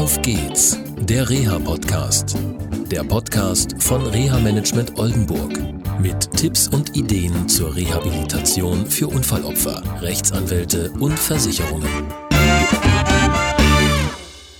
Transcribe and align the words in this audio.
Auf 0.00 0.22
geht's, 0.22 0.78
der 0.96 1.28
Reha-Podcast. 1.28 2.34
Der 2.90 3.04
Podcast 3.04 3.82
von 3.82 4.00
Reha-Management 4.06 4.98
Oldenburg. 4.98 5.52
Mit 6.00 6.32
Tipps 6.32 6.68
und 6.68 6.96
Ideen 6.96 7.46
zur 7.50 7.76
Rehabilitation 7.76 8.86
für 8.86 9.08
Unfallopfer, 9.08 9.82
Rechtsanwälte 10.00 10.90
und 10.92 11.18
Versicherungen. 11.18 11.86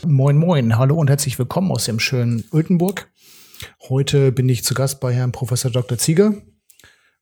Moin, 0.07 0.37
moin, 0.37 0.77
hallo 0.77 0.97
und 0.97 1.09
herzlich 1.09 1.39
willkommen 1.39 1.73
aus 1.73 1.87
dem 1.87 2.01
schönen 2.01 2.45
Oldenburg. 2.53 3.11
Heute 3.89 4.33
bin 4.33 4.47
ich 4.47 4.63
zu 4.63 4.75
Gast 4.75 5.01
bei 5.01 5.15
Herrn 5.15 5.33
Professor 5.33 5.71
Dr. 5.71 5.97
Zieger. 5.97 6.35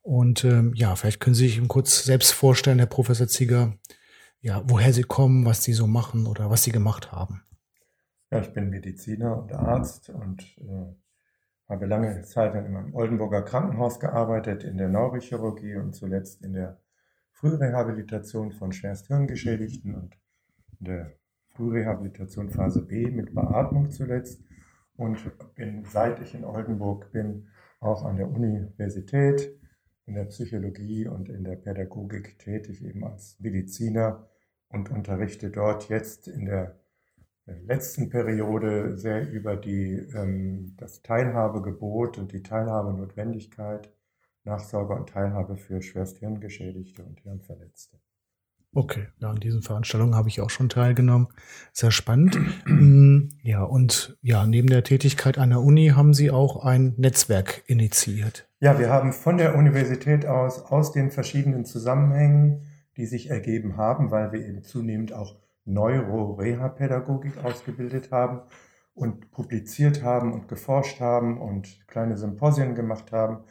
Und 0.02 0.42
ähm, 0.42 0.72
ja, 0.74 0.96
vielleicht 0.96 1.20
können 1.20 1.34
Sie 1.34 1.48
sich 1.48 1.68
kurz 1.68 2.02
selbst 2.02 2.32
vorstellen, 2.32 2.78
Herr 2.78 2.88
Professor 2.88 3.28
Zieger, 3.28 3.74
ja, 4.40 4.64
woher 4.66 4.92
Sie 4.92 5.04
kommen, 5.04 5.44
was 5.44 5.62
Sie 5.62 5.72
so 5.72 5.86
machen 5.86 6.26
oder 6.26 6.50
was 6.50 6.64
Sie 6.64 6.72
gemacht 6.72 7.12
haben. 7.12 7.44
Ja, 8.30 8.40
ich 8.40 8.52
bin 8.52 8.68
Mediziner 8.68 9.38
und 9.38 9.54
Arzt 9.54 10.10
und 10.10 10.42
äh, 10.58 10.94
habe 11.66 11.86
lange 11.86 12.20
Zeit 12.22 12.54
in 12.54 12.76
einem 12.76 12.94
Oldenburger 12.94 13.40
Krankenhaus 13.40 14.00
gearbeitet, 14.00 14.64
in 14.64 14.76
der 14.76 14.88
Neurochirurgie 14.88 15.76
und 15.76 15.94
zuletzt 15.94 16.42
in 16.42 16.52
der 16.52 16.78
Frührehabilitation 17.32 18.52
von 18.52 18.72
Schwersthirngeschädigten 18.72 19.94
und 19.94 20.18
in 20.78 20.84
der 20.84 21.12
Frührehabilitation 21.54 22.50
Phase 22.50 22.82
B 22.84 23.10
mit 23.10 23.34
Beatmung 23.34 23.90
zuletzt. 23.90 24.42
Und 24.96 25.18
bin, 25.54 25.84
seit 25.84 26.20
ich 26.20 26.34
in 26.34 26.44
Oldenburg 26.44 27.10
bin, 27.12 27.48
auch 27.80 28.04
an 28.04 28.16
der 28.16 28.28
Universität 28.28 29.58
in 30.04 30.14
der 30.14 30.24
Psychologie 30.24 31.06
und 31.06 31.30
in 31.30 31.44
der 31.44 31.56
Pädagogik 31.56 32.38
tätig, 32.38 32.84
eben 32.84 33.04
als 33.04 33.38
Mediziner 33.40 34.28
und 34.68 34.90
unterrichte 34.90 35.50
dort 35.50 35.88
jetzt 35.88 36.28
in 36.28 36.44
der 36.44 36.78
letzten 37.66 38.10
Periode 38.10 38.96
sehr 38.98 39.30
über 39.30 39.56
die, 39.56 39.94
ähm, 40.14 40.74
das 40.76 41.02
Teilhabegebot 41.02 42.18
und 42.18 42.32
die 42.32 42.42
Teilhabenotwendigkeit, 42.42 43.92
Nachsorge 44.44 44.94
und 44.94 45.08
Teilhabe 45.08 45.56
für 45.56 45.82
schwerst 45.82 46.18
Hirngeschädigte 46.18 47.04
und 47.04 47.20
Hirnverletzte. 47.20 47.98
Okay, 48.74 49.08
ja, 49.18 49.30
an 49.30 49.40
diesen 49.40 49.62
Veranstaltungen 49.62 50.14
habe 50.14 50.28
ich 50.28 50.40
auch 50.40 50.50
schon 50.50 50.68
teilgenommen. 50.68 51.28
Sehr 51.72 51.90
spannend. 51.90 52.38
Mm, 52.66 53.30
ja, 53.42 53.62
und 53.62 54.18
ja, 54.20 54.46
neben 54.46 54.68
der 54.68 54.84
Tätigkeit 54.84 55.38
an 55.38 55.50
der 55.50 55.60
Uni 55.60 55.88
haben 55.88 56.12
Sie 56.12 56.30
auch 56.30 56.64
ein 56.64 56.94
Netzwerk 56.98 57.62
initiiert. 57.66 58.46
Ja, 58.60 58.78
wir 58.78 58.90
haben 58.90 59.12
von 59.12 59.38
der 59.38 59.56
Universität 59.56 60.26
aus, 60.26 60.60
aus 60.60 60.92
den 60.92 61.10
verschiedenen 61.10 61.64
Zusammenhängen, 61.64 62.66
die 62.96 63.06
sich 63.06 63.30
ergeben 63.30 63.76
haben, 63.78 64.10
weil 64.10 64.32
wir 64.32 64.46
eben 64.46 64.62
zunehmend 64.62 65.12
auch 65.12 65.36
Neuro-Reha-Pädagogik 65.68 67.44
ausgebildet 67.44 68.10
haben 68.10 68.42
und 68.94 69.30
publiziert 69.30 70.02
haben 70.02 70.32
und 70.32 70.48
geforscht 70.48 71.00
haben 71.00 71.40
und 71.40 71.86
kleine 71.86 72.16
Symposien 72.16 72.74
gemacht 72.74 73.12
haben, 73.12 73.44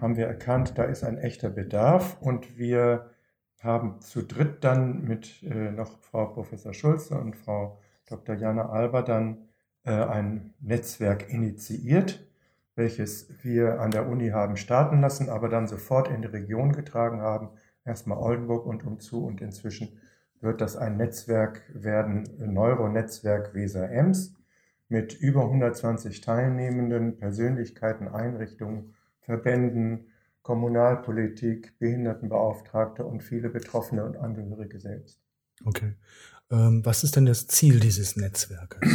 haben 0.00 0.16
wir 0.16 0.26
erkannt, 0.26 0.78
da 0.78 0.84
ist 0.84 1.04
ein 1.04 1.18
echter 1.18 1.50
Bedarf 1.50 2.16
und 2.20 2.56
wir 2.56 3.10
haben 3.62 4.00
zu 4.00 4.22
dritt 4.22 4.64
dann 4.64 5.04
mit 5.04 5.42
äh, 5.42 5.70
noch 5.70 6.00
Frau 6.00 6.26
Professor 6.26 6.72
Schulze 6.72 7.18
und 7.18 7.36
Frau 7.36 7.78
Dr. 8.08 8.34
Jana 8.36 8.70
Alber 8.70 9.02
dann 9.02 9.48
äh, 9.84 9.92
ein 9.92 10.54
Netzwerk 10.60 11.30
initiiert, 11.30 12.26
welches 12.74 13.28
wir 13.42 13.80
an 13.80 13.90
der 13.90 14.08
Uni 14.08 14.30
haben 14.30 14.56
starten 14.56 15.00
lassen, 15.00 15.28
aber 15.28 15.48
dann 15.48 15.68
sofort 15.68 16.08
in 16.08 16.22
die 16.22 16.28
Region 16.28 16.72
getragen 16.72 17.20
haben, 17.20 17.50
erstmal 17.84 18.18
Oldenburg 18.18 18.66
und 18.66 18.84
umzu 18.84 19.24
und 19.24 19.40
inzwischen 19.40 20.00
wird 20.42 20.60
das 20.60 20.76
ein 20.76 20.96
Netzwerk 20.96 21.62
werden, 21.72 22.28
Neuronetzwerk 22.38 23.54
Weser 23.54 23.90
Ems 23.90 24.34
mit 24.88 25.14
über 25.14 25.44
120 25.44 26.20
Teilnehmenden, 26.20 27.16
Persönlichkeiten, 27.16 28.08
Einrichtungen, 28.08 28.94
Verbänden, 29.20 30.08
Kommunalpolitik, 30.42 31.78
Behindertenbeauftragte 31.78 33.04
und 33.04 33.22
viele 33.22 33.48
Betroffene 33.48 34.04
und 34.04 34.16
Angehörige 34.16 34.80
selbst. 34.80 35.22
Okay. 35.64 35.94
Ähm, 36.50 36.84
was 36.84 37.04
ist 37.04 37.16
denn 37.16 37.26
das 37.26 37.46
Ziel 37.46 37.80
dieses 37.80 38.16
Netzwerkes? 38.16 38.88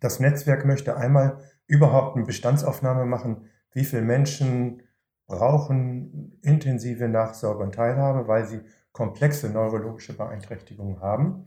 Das 0.00 0.18
Netzwerk 0.18 0.66
möchte 0.66 0.96
einmal 0.96 1.38
überhaupt 1.68 2.16
eine 2.16 2.26
Bestandsaufnahme 2.26 3.06
machen, 3.06 3.44
wie 3.72 3.84
viele 3.84 4.02
Menschen 4.02 4.82
brauchen 5.26 6.38
intensive 6.42 7.08
Nachsorge 7.08 7.62
und 7.62 7.76
Teilhabe, 7.76 8.26
weil 8.26 8.46
sie 8.46 8.60
komplexe 8.92 9.50
neurologische 9.50 10.16
Beeinträchtigungen 10.16 11.00
haben. 11.00 11.44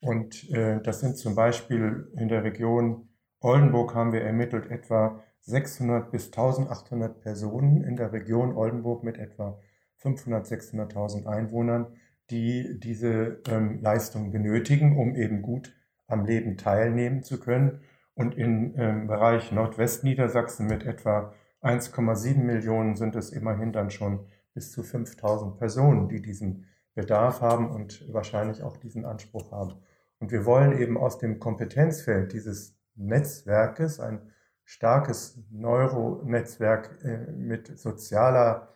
Und 0.00 0.50
äh, 0.50 0.80
das 0.82 1.00
sind 1.00 1.16
zum 1.16 1.34
Beispiel 1.34 2.10
in 2.16 2.28
der 2.28 2.44
Region 2.44 3.08
Oldenburg 3.40 3.94
haben 3.94 4.12
wir 4.12 4.22
ermittelt 4.22 4.70
etwa 4.70 5.22
600 5.40 6.10
bis 6.10 6.26
1800 6.26 7.20
Personen 7.20 7.82
in 7.84 7.96
der 7.96 8.12
Region 8.12 8.54
Oldenburg 8.54 9.02
mit 9.02 9.16
etwa 9.18 9.58
500, 9.96 10.46
600.000 10.46 11.26
Einwohnern, 11.26 11.86
die 12.30 12.78
diese 12.78 13.40
ähm, 13.48 13.80
Leistung 13.80 14.30
benötigen, 14.30 14.98
um 14.98 15.16
eben 15.16 15.42
gut 15.42 15.74
am 16.06 16.24
Leben 16.24 16.56
teilnehmen 16.56 17.22
zu 17.22 17.40
können. 17.40 17.80
Und 18.14 18.36
im 18.36 18.74
ähm, 18.76 19.06
Bereich 19.06 19.52
Nordwestniedersachsen 19.52 20.66
mit 20.66 20.84
etwa 20.84 21.32
1,7 21.62 22.38
Millionen 22.38 22.96
sind 22.96 23.16
es 23.16 23.30
immerhin 23.30 23.72
dann 23.72 23.90
schon 23.90 24.26
bis 24.52 24.72
zu 24.72 24.82
5000 24.82 25.56
Personen, 25.58 26.08
die 26.08 26.20
diesen 26.20 26.66
Bedarf 27.00 27.40
haben 27.40 27.70
und 27.70 28.12
wahrscheinlich 28.12 28.62
auch 28.62 28.76
diesen 28.76 29.06
Anspruch 29.06 29.52
haben. 29.52 29.74
Und 30.18 30.32
wir 30.32 30.44
wollen 30.44 30.78
eben 30.78 30.98
aus 30.98 31.18
dem 31.18 31.38
Kompetenzfeld 31.38 32.34
dieses 32.34 32.76
Netzwerkes 32.94 34.00
ein 34.00 34.30
starkes 34.64 35.38
Neuronetzwerk 35.50 36.98
äh, 37.02 37.32
mit 37.32 37.78
sozialer 37.78 38.68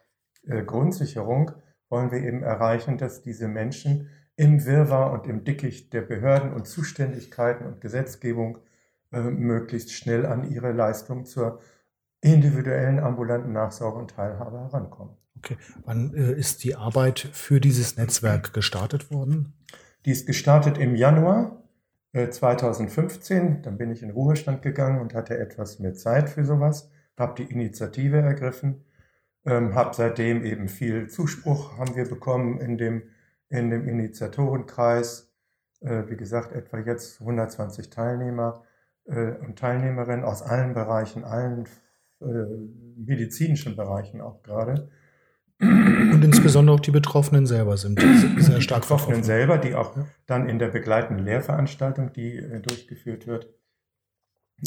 äh, 0.47 0.63
Grundsicherung, 0.63 1.53
wollen 1.91 2.11
wir 2.11 2.23
eben 2.23 2.43
erreichen, 2.43 2.97
dass 2.97 3.23
diese 3.23 3.47
Menschen 3.47 4.09
im 4.37 4.65
Wirrwarr 4.65 5.13
und 5.13 5.27
im 5.27 5.45
Dickicht 5.45 5.93
der 5.93 6.01
Behörden 6.01 6.53
und 6.53 6.67
Zuständigkeiten 6.67 7.67
und 7.67 7.81
Gesetzgebung 7.83 8.59
äh, 9.13 9.21
möglichst 9.21 9.93
schnell 9.93 10.25
an 10.25 10.51
ihre 10.51 10.73
Leistung 10.73 11.27
zur 11.27 11.61
individuellen 12.23 12.99
ambulanten 12.99 13.53
Nachsorge 13.53 13.99
und 13.99 14.13
Teilhabe 14.13 14.59
herankommen. 14.59 15.15
Okay. 15.45 15.57
Wann 15.85 16.15
äh, 16.15 16.33
ist 16.33 16.65
die 16.65 16.75
Arbeit 16.75 17.19
für 17.19 17.61
dieses 17.61 17.97
Netzwerk 17.97 18.53
gestartet 18.55 19.11
worden? 19.11 19.53
Die 20.07 20.11
ist 20.11 20.27
gestartet 20.27 20.79
im 20.79 20.95
Januar 20.95 21.63
äh, 22.13 22.31
2015. 22.31 23.63
Dann 23.63 23.77
bin 23.77 23.91
ich 23.91 24.03
in 24.03 24.11
Ruhestand 24.11 24.63
gegangen 24.63 25.01
und 25.01 25.15
hatte 25.15 25.39
etwas 25.39 25.79
mehr 25.79 25.95
Zeit 25.95 26.31
für 26.31 26.45
sowas, 26.45 26.91
habe 27.19 27.43
die 27.43 27.51
Initiative 27.51 28.21
ergriffen, 28.21 28.85
ähm, 29.45 29.75
habe 29.75 29.95
seitdem 29.95 30.45
eben 30.45 30.69
viel 30.69 31.09
Zuspruch 31.09 31.77
haben 31.77 31.95
wir 31.95 32.09
bekommen 32.09 32.59
in 32.61 32.79
dem, 32.79 33.03
in 33.51 33.71
dem 33.71 33.87
Initiatorenkreis. 33.87 35.31
Äh, 35.81 36.05
wie 36.09 36.17
gesagt, 36.17 36.53
etwa 36.53 36.79
jetzt 36.79 37.21
120 37.21 37.91
Teilnehmer 37.91 38.63
äh, 39.05 39.33
und 39.33 39.59
Teilnehmerinnen 39.59 40.25
aus 40.25 40.41
allen 40.41 40.73
Bereichen, 40.73 41.25
allen 41.25 41.67
äh, 42.21 42.25
medizinischen 42.97 43.77
Bereichen 43.77 44.23
auch 44.23 44.43
gerade. 44.43 44.89
Und 45.61 46.23
insbesondere 46.25 46.77
auch 46.77 46.81
die 46.81 46.91
Betroffenen 46.91 47.47
selber 47.47 47.77
sind 47.77 48.01
sehr 48.39 48.61
stark 48.61 48.83
die 48.83 48.89
Betroffenen 48.89 49.23
selber, 49.23 49.59
die 49.59 49.75
auch 49.75 49.97
dann 50.27 50.49
in 50.49 50.59
der 50.59 50.69
begleitenden 50.69 51.25
Lehrveranstaltung, 51.25 52.13
die 52.13 52.37
äh, 52.37 52.61
durchgeführt 52.61 53.27
wird, 53.27 53.49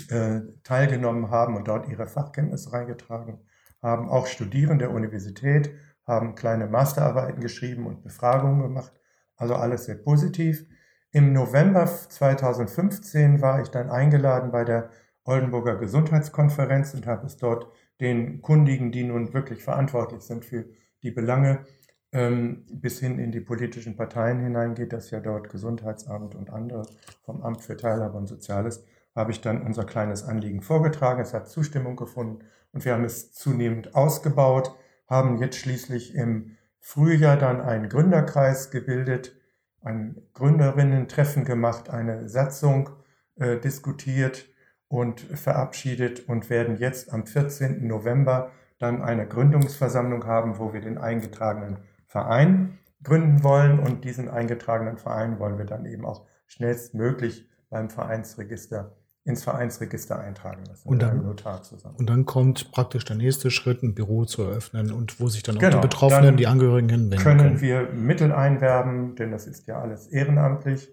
äh, 0.10 0.42
teilgenommen 0.64 1.30
haben 1.30 1.56
und 1.56 1.68
dort 1.68 1.90
ihre 1.90 2.08
Fachkenntnisse 2.08 2.72
reingetragen 2.72 3.40
haben. 3.82 4.10
Auch 4.10 4.28
Studierende 4.28 4.86
der 4.86 4.94
Universität 4.94 5.72
haben 6.06 6.36
kleine 6.36 6.68
Masterarbeiten 6.68 7.42
geschrieben 7.42 7.86
und 7.86 8.02
Befragungen 8.02 8.62
gemacht. 8.62 8.94
Also 9.36 9.56
alles 9.56 9.86
sehr 9.86 9.96
positiv. 9.96 10.66
Im 11.12 11.34
November 11.34 11.86
2015 11.86 13.42
war 13.42 13.62
ich 13.62 13.70
dann 13.70 13.90
eingeladen 13.90 14.52
bei 14.52 14.64
der 14.64 14.90
Oldenburger 15.26 15.76
Gesundheitskonferenz 15.76 16.94
und 16.94 17.06
habe 17.06 17.26
es 17.26 17.38
dort 17.38 17.68
den 18.00 18.42
Kundigen, 18.42 18.92
die 18.92 19.04
nun 19.04 19.34
wirklich 19.34 19.64
verantwortlich 19.64 20.22
sind 20.22 20.46
für 20.46 20.66
die 21.04 21.12
Belange, 21.12 21.66
ähm, 22.12 22.66
bis 22.72 23.00
hin 23.00 23.20
in 23.20 23.32
die 23.32 23.42
politischen 23.42 23.96
Parteien 23.96 24.40
hineingeht, 24.40 24.94
das 24.94 25.12
ja 25.12 25.20
dort 25.20 25.50
Gesundheitsamt 25.50 26.36
und 26.36 26.50
andere 26.50 26.84
vom 27.24 27.42
Amt 27.42 27.62
für 27.62 27.76
Teilhabe 27.76 28.18
und 28.18 28.28
Soziales, 28.28 28.84
habe 29.16 29.32
ich 29.32 29.42
dann 29.42 29.62
unser 29.62 29.84
kleines 29.84 30.24
Anliegen 30.24 30.62
vorgetragen. 30.62 31.22
Es 31.22 31.34
hat 31.34 31.50
Zustimmung 31.50 31.96
gefunden 31.96 32.46
und 32.72 32.86
wir 32.86 32.94
haben 32.94 33.04
es 33.04 33.32
zunehmend 33.34 33.96
ausgebaut, 33.96 34.76
haben 35.08 35.38
jetzt 35.40 35.58
schließlich 35.58 36.16
im 36.16 36.58
Frühjahr 36.80 37.38
dann 37.38 37.60
einen 37.60 37.90
Gründerkreis 37.90 38.72
gebildet, 38.72 39.36
ein 39.82 40.22
Gründerinnen-Treffen 40.34 41.44
gemacht, 41.44 41.90
eine 41.90 42.30
Satzung 42.30 42.90
äh, 43.36 43.58
diskutiert 43.60 44.48
und 44.88 45.20
verabschiedet 45.22 46.28
und 46.28 46.50
werden 46.50 46.78
jetzt 46.78 47.12
am 47.12 47.26
14. 47.26 47.86
November 47.88 48.52
dann 48.80 49.02
eine 49.02 49.28
Gründungsversammlung 49.28 50.26
haben, 50.26 50.60
wo 50.60 50.74
wir 50.74 50.82
den 50.82 50.98
eingetragenen 50.98 51.78
Verein 52.06 52.78
gründen 53.04 53.44
wollen 53.44 53.80
und 53.80 54.06
diesen 54.06 54.30
eingetragenen 54.30 54.98
Verein 54.98 55.40
wollen 55.40 55.58
wir 55.58 55.66
dann 55.66 55.86
eben 55.86 56.06
auch 56.06 56.26
schnellstmöglich 56.48 57.48
beim 57.70 57.90
Vereinsregister 57.90 58.96
ins 59.28 59.44
Vereinsregister 59.44 60.18
eintragen 60.18 60.64
lassen. 60.68 60.88
Und 60.88 61.02
dann, 61.02 61.22
Notar 61.22 61.62
zusammen. 61.62 61.98
Und 61.98 62.10
dann 62.10 62.26
kommt 62.26 62.72
praktisch 62.72 63.04
der 63.04 63.18
nächste 63.18 63.52
Schritt, 63.52 63.84
ein 63.84 63.94
Büro 63.94 64.24
zu 64.24 64.44
eröffnen 64.44 64.90
und 64.92 65.20
wo 65.20 65.28
sich 65.28 65.44
dann 65.44 65.58
genau, 65.58 65.78
auch 65.78 65.82
die 65.82 65.88
Betroffenen, 65.88 66.38
die 66.38 66.48
Angehörigen 66.48 66.88
hinwenden 66.88 67.20
können. 67.20 67.40
Können 67.40 67.62
wir 67.62 67.90
Mittel 67.92 68.32
einwerben, 68.32 69.16
denn 69.16 69.32
das 69.32 69.46
ist 69.46 69.68
ja 69.68 69.82
alles 69.82 70.08
ehrenamtlich. 70.08 70.90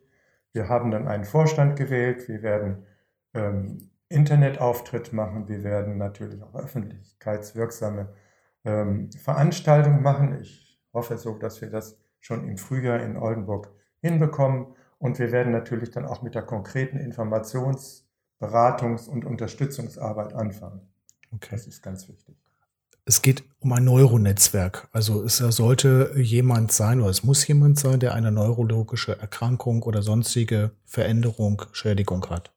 Wir 0.52 0.68
haben 0.68 0.90
dann 0.90 1.06
einen 1.06 1.24
Vorstand 1.24 1.76
gewählt. 1.76 2.28
Wir 2.28 2.42
werden 2.42 2.86
ähm, 3.34 3.90
Internetauftritt 4.08 5.12
machen. 5.12 5.48
Wir 5.48 5.64
werden 5.64 5.98
natürlich 5.98 6.42
auch 6.42 6.54
öffentlichkeitswirksame 6.54 8.12
ähm, 8.64 9.10
Veranstaltungen 9.12 10.02
machen. 10.02 10.40
Ich 10.40 10.80
hoffe 10.92 11.18
so, 11.18 11.36
dass 11.36 11.60
wir 11.60 11.70
das 11.70 11.98
schon 12.20 12.48
im 12.48 12.56
Frühjahr 12.56 13.00
in 13.00 13.16
Oldenburg 13.16 13.70
hinbekommen. 14.00 14.74
Und 14.98 15.18
wir 15.18 15.32
werden 15.32 15.52
natürlich 15.52 15.90
dann 15.90 16.06
auch 16.06 16.22
mit 16.22 16.34
der 16.34 16.42
konkreten 16.42 16.98
Informations- 16.98 18.04
Beratungs- 18.44 19.08
und 19.08 19.24
Unterstützungsarbeit 19.24 20.34
anfangen. 20.34 20.80
Okay. 21.32 21.48
Das 21.52 21.66
ist 21.66 21.82
ganz 21.82 22.08
wichtig. 22.08 22.36
Es 23.06 23.20
geht 23.20 23.44
um 23.60 23.72
ein 23.72 23.84
Neuronetzwerk. 23.84 24.88
Also 24.92 25.24
es 25.24 25.36
sollte 25.36 26.12
jemand 26.16 26.72
sein 26.72 27.00
oder 27.00 27.10
es 27.10 27.22
muss 27.22 27.46
jemand 27.46 27.78
sein, 27.78 28.00
der 28.00 28.14
eine 28.14 28.32
neurologische 28.32 29.18
Erkrankung 29.18 29.82
oder 29.82 30.00
sonstige 30.00 30.70
Veränderung, 30.86 31.62
Schädigung 31.72 32.24
hat. 32.30 32.53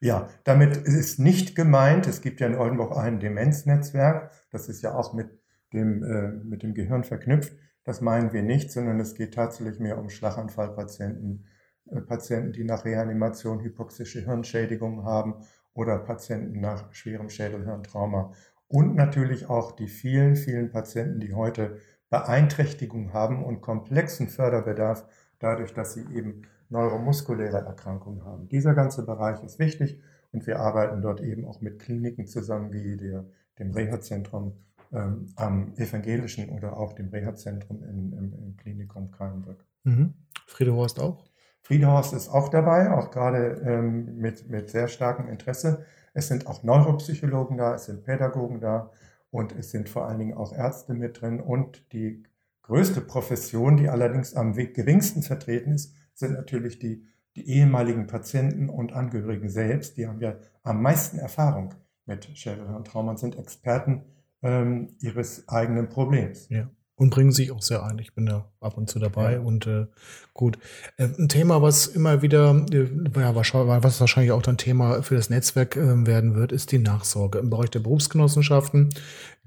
Ja, 0.00 0.28
damit 0.44 0.76
ist 0.76 1.18
nicht 1.18 1.56
gemeint, 1.56 2.06
es 2.06 2.20
gibt 2.20 2.40
ja 2.40 2.46
in 2.46 2.56
Oldenburg 2.56 2.96
ein 2.96 3.18
Demenznetzwerk, 3.18 4.30
das 4.50 4.68
ist 4.68 4.82
ja 4.82 4.94
auch 4.94 5.14
mit 5.14 5.30
dem, 5.72 6.02
äh, 6.02 6.28
mit 6.28 6.62
dem 6.62 6.74
Gehirn 6.74 7.04
verknüpft. 7.04 7.52
Das 7.84 8.00
meinen 8.00 8.32
wir 8.32 8.42
nicht, 8.42 8.72
sondern 8.72 9.00
es 9.00 9.14
geht 9.14 9.34
tatsächlich 9.34 9.78
mehr 9.78 9.98
um 9.98 10.10
Schlaganfallpatienten, 10.10 11.46
äh, 11.90 12.00
Patienten, 12.00 12.52
die 12.52 12.64
nach 12.64 12.84
Reanimation 12.84 13.60
hypoxische 13.60 14.20
Hirnschädigungen 14.24 15.04
haben 15.04 15.36
oder 15.72 15.98
Patienten 15.98 16.60
nach 16.60 16.92
schwerem 16.92 17.28
Schädelhirntrauma. 17.28 18.32
Und 18.68 18.96
natürlich 18.96 19.48
auch 19.48 19.72
die 19.72 19.88
vielen, 19.88 20.34
vielen 20.34 20.70
Patienten, 20.70 21.20
die 21.20 21.34
heute 21.34 21.78
Beeinträchtigungen 22.10 23.12
haben 23.12 23.44
und 23.44 23.60
komplexen 23.60 24.28
Förderbedarf, 24.28 25.06
dadurch, 25.38 25.72
dass 25.72 25.94
sie 25.94 26.06
eben 26.12 26.42
neuromuskuläre 26.70 27.58
Erkrankungen 27.58 28.24
haben. 28.24 28.48
Dieser 28.48 28.74
ganze 28.74 29.04
Bereich 29.04 29.42
ist 29.42 29.58
wichtig 29.58 30.00
und 30.32 30.46
wir 30.46 30.60
arbeiten 30.60 31.02
dort 31.02 31.20
eben 31.20 31.44
auch 31.46 31.60
mit 31.60 31.78
Kliniken 31.78 32.26
zusammen, 32.26 32.72
wie 32.72 32.96
der, 32.96 33.24
dem 33.58 33.72
Reha-Zentrum 33.72 34.54
ähm, 34.92 35.26
am 35.36 35.74
Evangelischen 35.76 36.50
oder 36.50 36.76
auch 36.76 36.92
dem 36.92 37.08
Reha-Zentrum 37.08 37.82
im, 37.82 38.56
Klinikum 38.56 39.10
Kallenbrück. 39.10 39.64
Mhm. 39.84 40.14
Friede 40.46 40.74
Horst 40.74 41.00
auch? 41.00 41.24
Friedhorst 41.66 42.12
ist 42.12 42.28
auch 42.28 42.48
dabei, 42.48 42.92
auch 42.92 43.10
gerade 43.10 43.60
ähm, 43.64 44.18
mit, 44.18 44.48
mit 44.48 44.70
sehr 44.70 44.86
starkem 44.86 45.28
Interesse. 45.28 45.84
Es 46.14 46.28
sind 46.28 46.46
auch 46.46 46.62
Neuropsychologen 46.62 47.56
da, 47.56 47.74
es 47.74 47.86
sind 47.86 48.04
Pädagogen 48.04 48.60
da 48.60 48.92
und 49.30 49.52
es 49.52 49.72
sind 49.72 49.88
vor 49.88 50.06
allen 50.06 50.20
Dingen 50.20 50.34
auch 50.34 50.52
Ärzte 50.52 50.94
mit 50.94 51.20
drin. 51.20 51.40
Und 51.40 51.92
die 51.92 52.22
größte 52.62 53.00
Profession, 53.00 53.76
die 53.76 53.88
allerdings 53.88 54.34
am 54.34 54.54
geringsten 54.54 55.22
vertreten 55.22 55.72
ist, 55.72 55.92
sind 56.18 56.32
natürlich 56.32 56.78
die, 56.78 57.04
die 57.36 57.48
ehemaligen 57.48 58.06
Patienten 58.06 58.68
und 58.68 58.92
Angehörigen 58.92 59.48
selbst. 59.48 59.96
Die 59.96 60.06
haben 60.06 60.20
ja 60.20 60.36
am 60.62 60.82
meisten 60.82 61.18
Erfahrung 61.18 61.74
mit 62.06 62.24
Schädelhirntrauma 62.34 63.12
und 63.12 63.18
sind 63.18 63.38
Experten 63.38 64.02
ähm, 64.42 64.96
ihres 65.00 65.48
eigenen 65.48 65.88
Problems. 65.88 66.48
Ja 66.48 66.70
und 66.96 67.10
bringen 67.10 67.30
sich 67.30 67.52
auch 67.52 67.62
sehr 67.62 67.84
ein. 67.84 67.98
Ich 67.98 68.14
bin 68.14 68.26
da 68.26 68.50
ab 68.60 68.76
und 68.78 68.88
zu 68.88 68.98
dabei 68.98 69.34
ja. 69.34 69.40
und 69.40 69.66
äh, 69.66 69.86
gut. 70.32 70.58
Äh, 70.96 71.08
ein 71.18 71.28
Thema, 71.28 71.60
was 71.60 71.86
immer 71.86 72.22
wieder, 72.22 72.64
äh, 72.72 72.88
ja, 73.14 73.34
wahrscheinlich, 73.34 73.84
was 73.84 74.00
wahrscheinlich 74.00 74.32
auch 74.32 74.42
dann 74.42 74.56
Thema 74.56 75.02
für 75.02 75.14
das 75.14 75.28
Netzwerk 75.28 75.76
äh, 75.76 76.06
werden 76.06 76.34
wird, 76.34 76.52
ist 76.52 76.72
die 76.72 76.78
Nachsorge. 76.78 77.38
Im 77.38 77.50
Bereich 77.50 77.70
der 77.70 77.80
Berufsgenossenschaften 77.80 78.94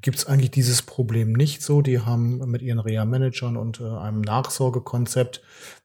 gibt 0.02 0.18
es 0.18 0.26
eigentlich 0.26 0.52
dieses 0.52 0.82
Problem 0.82 1.34
nicht 1.34 1.62
so. 1.62 1.82
Die 1.82 2.00
haben 2.00 2.38
mit 2.50 2.62
ihren 2.62 2.80
Reha-Managern 2.80 3.58
und 3.58 3.82
äh, 3.82 3.86
einem 3.86 4.22
Nachsorgekonzept 4.22 5.42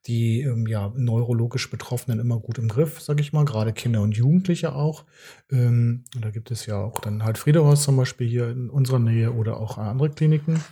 die 0.07 0.43
ähm, 0.43 0.67
ja 0.67 0.93
neurologisch 0.97 1.71
Betroffenen 1.71 2.21
immer 2.21 2.39
gut 2.39 2.59
im 2.59 2.69
Griff, 2.69 3.01
sag 3.01 3.21
ich 3.21 3.33
mal, 3.33 3.45
gerade 3.45 3.73
Kinder 3.73 4.03
und 4.03 4.17
Jugendliche 4.17 4.75
auch. 4.75 5.05
Ähm, 5.51 6.05
da 6.21 6.31
gibt 6.31 6.51
es 6.51 6.67
ja 6.67 6.83
auch 6.83 7.01
dann 7.01 7.25
halt 7.25 7.39
Friedehorst 7.39 7.85
zum 7.85 7.97
Beispiel 7.97 8.29
hier 8.29 8.51
in 8.51 8.69
unserer 8.69 8.99
Nähe 8.99 9.33
oder 9.33 9.59
auch 9.59 9.79
andere 9.79 10.11
Kliniken. 10.11 10.63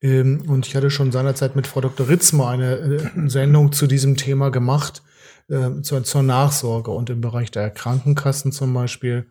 Ähm, 0.00 0.42
und 0.48 0.66
ich 0.66 0.74
hatte 0.74 0.90
schon 0.90 1.12
seinerzeit 1.12 1.54
mit 1.54 1.66
Frau 1.66 1.82
Dr. 1.82 2.08
Ritzmer 2.08 2.48
eine 2.48 2.76
äh, 2.76 3.28
Sendung 3.28 3.72
zu 3.72 3.86
diesem 3.86 4.16
Thema 4.16 4.50
gemacht, 4.50 5.02
äh, 5.48 5.82
zur, 5.82 6.02
zur 6.04 6.22
Nachsorge 6.22 6.90
und 6.90 7.10
im 7.10 7.20
Bereich 7.20 7.50
der 7.50 7.70
Krankenkassen 7.70 8.52
zum 8.52 8.72
Beispiel 8.72 9.26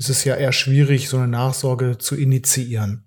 ist 0.00 0.08
es 0.08 0.24
ja 0.24 0.34
eher 0.34 0.52
schwierig, 0.52 1.10
so 1.10 1.18
eine 1.18 1.28
Nachsorge 1.28 1.98
zu 1.98 2.16
initiieren. 2.16 3.04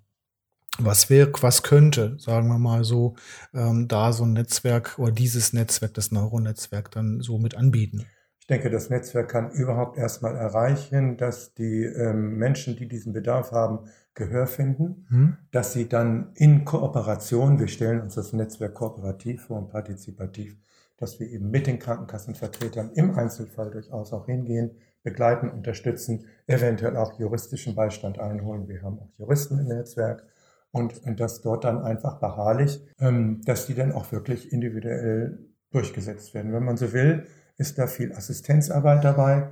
Was 0.78 1.10
wäre, 1.10 1.32
was 1.40 1.64
könnte, 1.64 2.16
sagen 2.20 2.46
wir 2.46 2.58
mal 2.58 2.84
so, 2.84 3.16
ähm, 3.52 3.88
da 3.88 4.12
so 4.12 4.24
ein 4.24 4.32
Netzwerk 4.32 4.96
oder 4.98 5.10
dieses 5.10 5.52
Netzwerk, 5.52 5.92
das 5.94 6.12
Neuronetzwerk 6.12 6.92
dann 6.92 7.20
so 7.20 7.38
mit 7.38 7.56
anbieten? 7.56 8.06
Ich 8.38 8.46
denke, 8.46 8.70
das 8.70 8.90
Netzwerk 8.90 9.28
kann 9.28 9.50
überhaupt 9.50 9.98
erstmal 9.98 10.36
erreichen, 10.36 11.16
dass 11.16 11.52
die 11.54 11.82
ähm, 11.82 12.36
Menschen, 12.36 12.76
die 12.76 12.86
diesen 12.86 13.12
Bedarf 13.12 13.50
haben, 13.50 13.88
Gehör 14.14 14.46
finden, 14.46 15.06
hm. 15.08 15.36
dass 15.50 15.72
sie 15.72 15.88
dann 15.88 16.30
in 16.36 16.64
Kooperation, 16.64 17.58
wir 17.58 17.66
stellen 17.66 18.02
uns 18.02 18.14
das 18.14 18.32
Netzwerk 18.32 18.74
kooperativ 18.74 19.46
vor 19.46 19.58
und 19.58 19.70
partizipativ, 19.70 20.56
dass 20.96 21.18
wir 21.18 21.28
eben 21.28 21.50
mit 21.50 21.66
den 21.66 21.80
Krankenkassenvertretern 21.80 22.92
im 22.92 23.18
Einzelfall 23.18 23.72
durchaus 23.72 24.12
auch 24.12 24.26
hingehen, 24.26 24.76
begleiten, 25.04 25.48
unterstützen, 25.48 26.24
eventuell 26.48 26.96
auch 26.96 27.18
juristischen 27.18 27.76
Beistand 27.76 28.18
einholen. 28.18 28.66
Wir 28.66 28.82
haben 28.82 28.98
auch 28.98 29.10
Juristen 29.16 29.58
im 29.60 29.68
Netzwerk 29.68 30.26
und, 30.72 31.04
und 31.06 31.20
das 31.20 31.42
dort 31.42 31.62
dann 31.62 31.82
einfach 31.82 32.18
beharrlich, 32.18 32.84
ähm, 32.98 33.42
dass 33.44 33.66
die 33.66 33.74
dann 33.74 33.92
auch 33.92 34.10
wirklich 34.10 34.52
individuell 34.52 35.38
durchgesetzt 35.70 36.34
werden. 36.34 36.52
Wenn 36.52 36.64
man 36.64 36.76
so 36.76 36.92
will, 36.92 37.26
ist 37.56 37.78
da 37.78 37.86
viel 37.86 38.12
Assistenzarbeit 38.12 39.04
dabei 39.04 39.50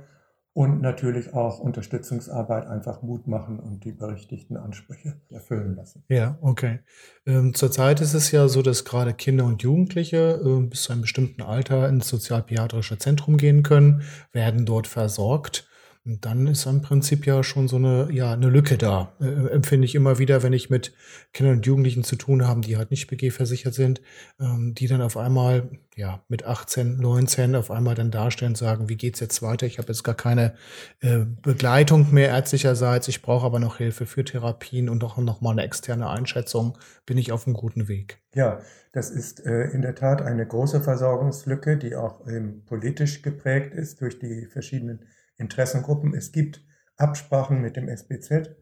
und 0.53 0.81
natürlich 0.81 1.33
auch 1.33 1.59
Unterstützungsarbeit 1.59 2.67
einfach 2.67 3.01
Mut 3.01 3.27
machen 3.27 3.59
und 3.59 3.83
die 3.83 3.91
berechtigten 3.91 4.55
Ansprüche 4.55 5.19
erfüllen 5.29 5.75
lassen. 5.75 6.03
Ja, 6.09 6.37
okay. 6.41 6.79
Ähm, 7.25 7.55
zurzeit 7.55 8.01
ist 8.01 8.13
es 8.13 8.31
ja 8.31 8.47
so, 8.47 8.61
dass 8.61 8.85
gerade 8.85 9.13
Kinder 9.13 9.45
und 9.45 9.63
Jugendliche 9.63 10.39
äh, 10.45 10.61
bis 10.67 10.83
zu 10.83 10.91
einem 10.91 11.01
bestimmten 11.01 11.41
Alter 11.41 11.89
ins 11.89 12.07
sozialpädiatrische 12.07 12.99
Zentrum 12.99 13.37
gehen 13.37 13.63
können, 13.63 14.03
werden 14.31 14.65
dort 14.65 14.85
versorgt. 14.85 15.67
Dann 16.05 16.47
ist 16.47 16.65
im 16.65 16.81
Prinzip 16.81 17.25
ja 17.25 17.43
schon 17.43 17.69
so 17.69 17.77
eine, 17.77 18.09
ja, 18.11 18.33
eine 18.33 18.49
Lücke 18.49 18.77
da. 18.77 19.13
Äh, 19.21 19.51
empfinde 19.51 19.85
ich 19.85 19.95
immer 19.95 20.19
wieder, 20.19 20.43
wenn 20.43 20.51
ich 20.51 20.69
mit 20.69 20.93
Kindern 21.31 21.55
und 21.55 21.65
Jugendlichen 21.65 22.03
zu 22.03 22.17
tun 22.17 22.45
habe, 22.45 22.59
die 22.59 22.75
halt 22.75 22.91
nicht 22.91 23.07
BG 23.07 23.31
versichert 23.31 23.73
sind, 23.73 24.01
ähm, 24.37 24.73
die 24.75 24.87
dann 24.87 25.01
auf 25.01 25.15
einmal, 25.15 25.69
ja, 25.95 26.21
mit 26.27 26.43
18, 26.43 26.97
19 26.97 27.55
auf 27.55 27.71
einmal 27.71 27.95
dann 27.95 28.11
darstellen 28.11 28.51
und 28.51 28.57
sagen, 28.57 28.89
wie 28.89 28.97
geht's 28.97 29.21
jetzt 29.21 29.41
weiter? 29.41 29.65
Ich 29.65 29.77
habe 29.77 29.87
jetzt 29.87 30.03
gar 30.03 30.15
keine 30.15 30.55
äh, 30.99 31.19
Begleitung 31.41 32.13
mehr 32.13 32.27
ärztlicherseits, 32.27 33.07
ich 33.07 33.21
brauche 33.21 33.45
aber 33.45 33.59
noch 33.59 33.77
Hilfe 33.77 34.05
für 34.05 34.25
Therapien 34.25 34.89
und 34.89 35.05
auch 35.05 35.15
noch 35.15 35.39
mal 35.39 35.51
eine 35.51 35.63
externe 35.63 36.09
Einschätzung. 36.09 36.77
Bin 37.05 37.17
ich 37.17 37.31
auf 37.31 37.47
einem 37.47 37.55
guten 37.55 37.87
Weg? 37.87 38.19
Ja, 38.35 38.59
das 38.91 39.09
ist 39.09 39.45
äh, 39.45 39.69
in 39.69 39.81
der 39.81 39.95
Tat 39.95 40.21
eine 40.21 40.45
große 40.45 40.81
Versorgungslücke, 40.81 41.77
die 41.77 41.95
auch 41.95 42.27
ähm, 42.27 42.63
politisch 42.65 43.21
geprägt 43.21 43.73
ist 43.73 44.01
durch 44.01 44.19
die 44.19 44.47
verschiedenen 44.47 45.05
Interessengruppen. 45.37 46.13
Es 46.13 46.31
gibt 46.31 46.63
Absprachen 46.97 47.61
mit 47.61 47.75
dem 47.75 47.87
SBZ. 47.87 48.55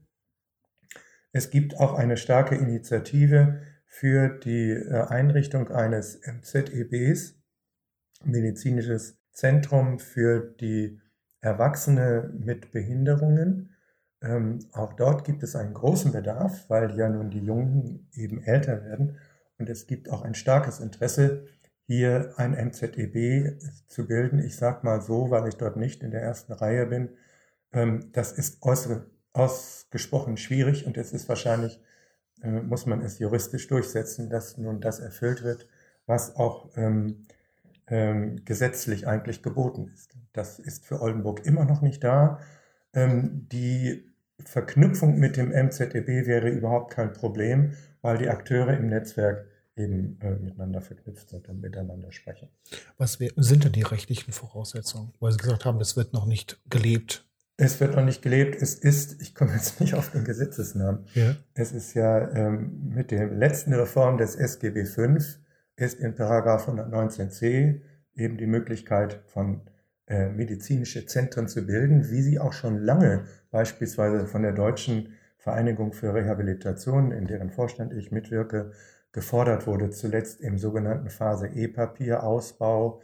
Es 1.33 1.49
gibt 1.49 1.77
auch 1.77 1.93
eine 1.93 2.17
starke 2.17 2.55
Initiative 2.55 3.61
für 3.85 4.29
die 4.29 4.71
äh, 4.71 5.07
Einrichtung 5.07 5.69
eines 5.69 6.21
MZEBs, 6.25 7.35
medizinisches 8.23 9.17
Zentrum 9.31 9.99
für 9.99 10.55
die 10.59 10.99
Erwachsene 11.41 12.31
mit 12.37 12.71
Behinderungen. 12.71 13.75
Ähm, 14.21 14.59
auch 14.71 14.93
dort 14.93 15.25
gibt 15.25 15.43
es 15.43 15.55
einen 15.55 15.73
großen 15.73 16.11
Bedarf, 16.11 16.69
weil 16.69 16.95
ja 16.97 17.09
nun 17.09 17.31
die 17.31 17.43
Jungen 17.43 18.07
eben 18.13 18.43
älter 18.43 18.83
werden. 18.83 19.17
Und 19.57 19.69
es 19.69 19.87
gibt 19.87 20.09
auch 20.09 20.21
ein 20.21 20.35
starkes 20.35 20.79
Interesse, 20.79 21.47
hier 21.91 22.33
ein 22.37 22.53
MZEB 22.53 23.59
zu 23.87 24.07
bilden. 24.07 24.39
Ich 24.39 24.55
sage 24.55 24.79
mal 24.83 25.01
so, 25.01 25.29
weil 25.29 25.49
ich 25.49 25.55
dort 25.55 25.75
nicht 25.75 26.03
in 26.03 26.11
der 26.11 26.21
ersten 26.21 26.53
Reihe 26.53 26.85
bin. 26.85 27.09
Ähm, 27.73 28.11
das 28.13 28.31
ist 28.31 28.63
ausgesprochen 29.33 30.37
schwierig 30.37 30.85
und 30.85 30.95
es 30.95 31.11
ist 31.11 31.27
wahrscheinlich, 31.27 31.81
äh, 32.43 32.61
muss 32.61 32.85
man 32.85 33.01
es 33.01 33.19
juristisch 33.19 33.67
durchsetzen, 33.67 34.29
dass 34.29 34.57
nun 34.57 34.79
das 34.79 35.01
erfüllt 35.01 35.43
wird, 35.43 35.67
was 36.05 36.37
auch 36.37 36.69
ähm, 36.77 37.27
ähm, 37.87 38.45
gesetzlich 38.45 39.05
eigentlich 39.05 39.43
geboten 39.43 39.91
ist. 39.93 40.15
Das 40.31 40.59
ist 40.59 40.85
für 40.85 41.01
Oldenburg 41.01 41.45
immer 41.45 41.65
noch 41.65 41.81
nicht 41.81 42.03
da. 42.03 42.39
die 42.93 44.11
Verknüpfung 44.45 45.19
mit 45.19 45.35
dem 45.37 45.49
MZEB 45.49 46.25
wäre 46.25 46.49
überhaupt 46.49 46.93
kein 46.93 47.13
Problem, 47.13 47.73
weil 48.01 48.17
die 48.17 48.29
Akteure 48.29 48.77
im 48.77 48.87
Netzwerk 48.87 49.45
eben 49.81 50.19
äh, 50.21 50.35
miteinander 50.35 50.81
verknüpft 50.81 51.29
sind 51.29 51.47
und 51.49 51.61
miteinander 51.61 52.11
sprechen. 52.11 52.49
Was 52.97 53.17
sind 53.35 53.63
denn 53.63 53.71
die 53.71 53.83
rechtlichen 53.83 54.31
Voraussetzungen? 54.31 55.13
Weil 55.19 55.31
Sie 55.31 55.37
gesagt 55.37 55.65
haben, 55.65 55.79
das 55.79 55.97
wird 55.97 56.13
noch 56.13 56.25
nicht 56.25 56.59
gelebt. 56.69 57.25
Es 57.57 57.79
wird 57.79 57.95
noch 57.95 58.05
nicht 58.05 58.21
gelebt. 58.21 58.61
Es 58.61 58.75
ist, 58.75 59.21
ich 59.21 59.35
komme 59.35 59.53
jetzt 59.53 59.79
nicht 59.79 59.93
auf 59.93 60.11
den 60.11 60.23
Gesetzesnamen. 60.23 61.05
Ja. 61.13 61.35
Es 61.53 61.71
ist 61.71 61.93
ja 61.93 62.29
ähm, 62.31 62.91
mit 62.93 63.11
der 63.11 63.27
letzten 63.27 63.73
Reform 63.73 64.17
des 64.17 64.35
SGB 64.35 64.85
V 64.85 65.17
ist 65.75 65.99
in 65.99 66.15
Paragraph 66.15 66.67
119c 66.67 67.81
eben 68.15 68.37
die 68.37 68.45
Möglichkeit 68.45 69.21
von 69.25 69.61
äh, 70.07 70.29
medizinische 70.29 71.05
Zentren 71.05 71.47
zu 71.47 71.65
bilden, 71.65 72.09
wie 72.09 72.21
sie 72.21 72.39
auch 72.39 72.53
schon 72.53 72.77
lange 72.77 73.25
beispielsweise 73.49 74.27
von 74.27 74.43
der 74.43 74.51
Deutschen 74.51 75.13
Vereinigung 75.37 75.93
für 75.93 76.13
Rehabilitation, 76.13 77.11
in 77.11 77.25
deren 77.25 77.49
Vorstand 77.49 77.93
ich 77.93 78.11
mitwirke, 78.11 78.73
gefordert 79.11 79.67
wurde, 79.67 79.89
zuletzt 79.89 80.41
im 80.41 80.57
sogenannten 80.57 81.09
Phase 81.09 81.47
E-Papier-Ausbau 81.47 83.01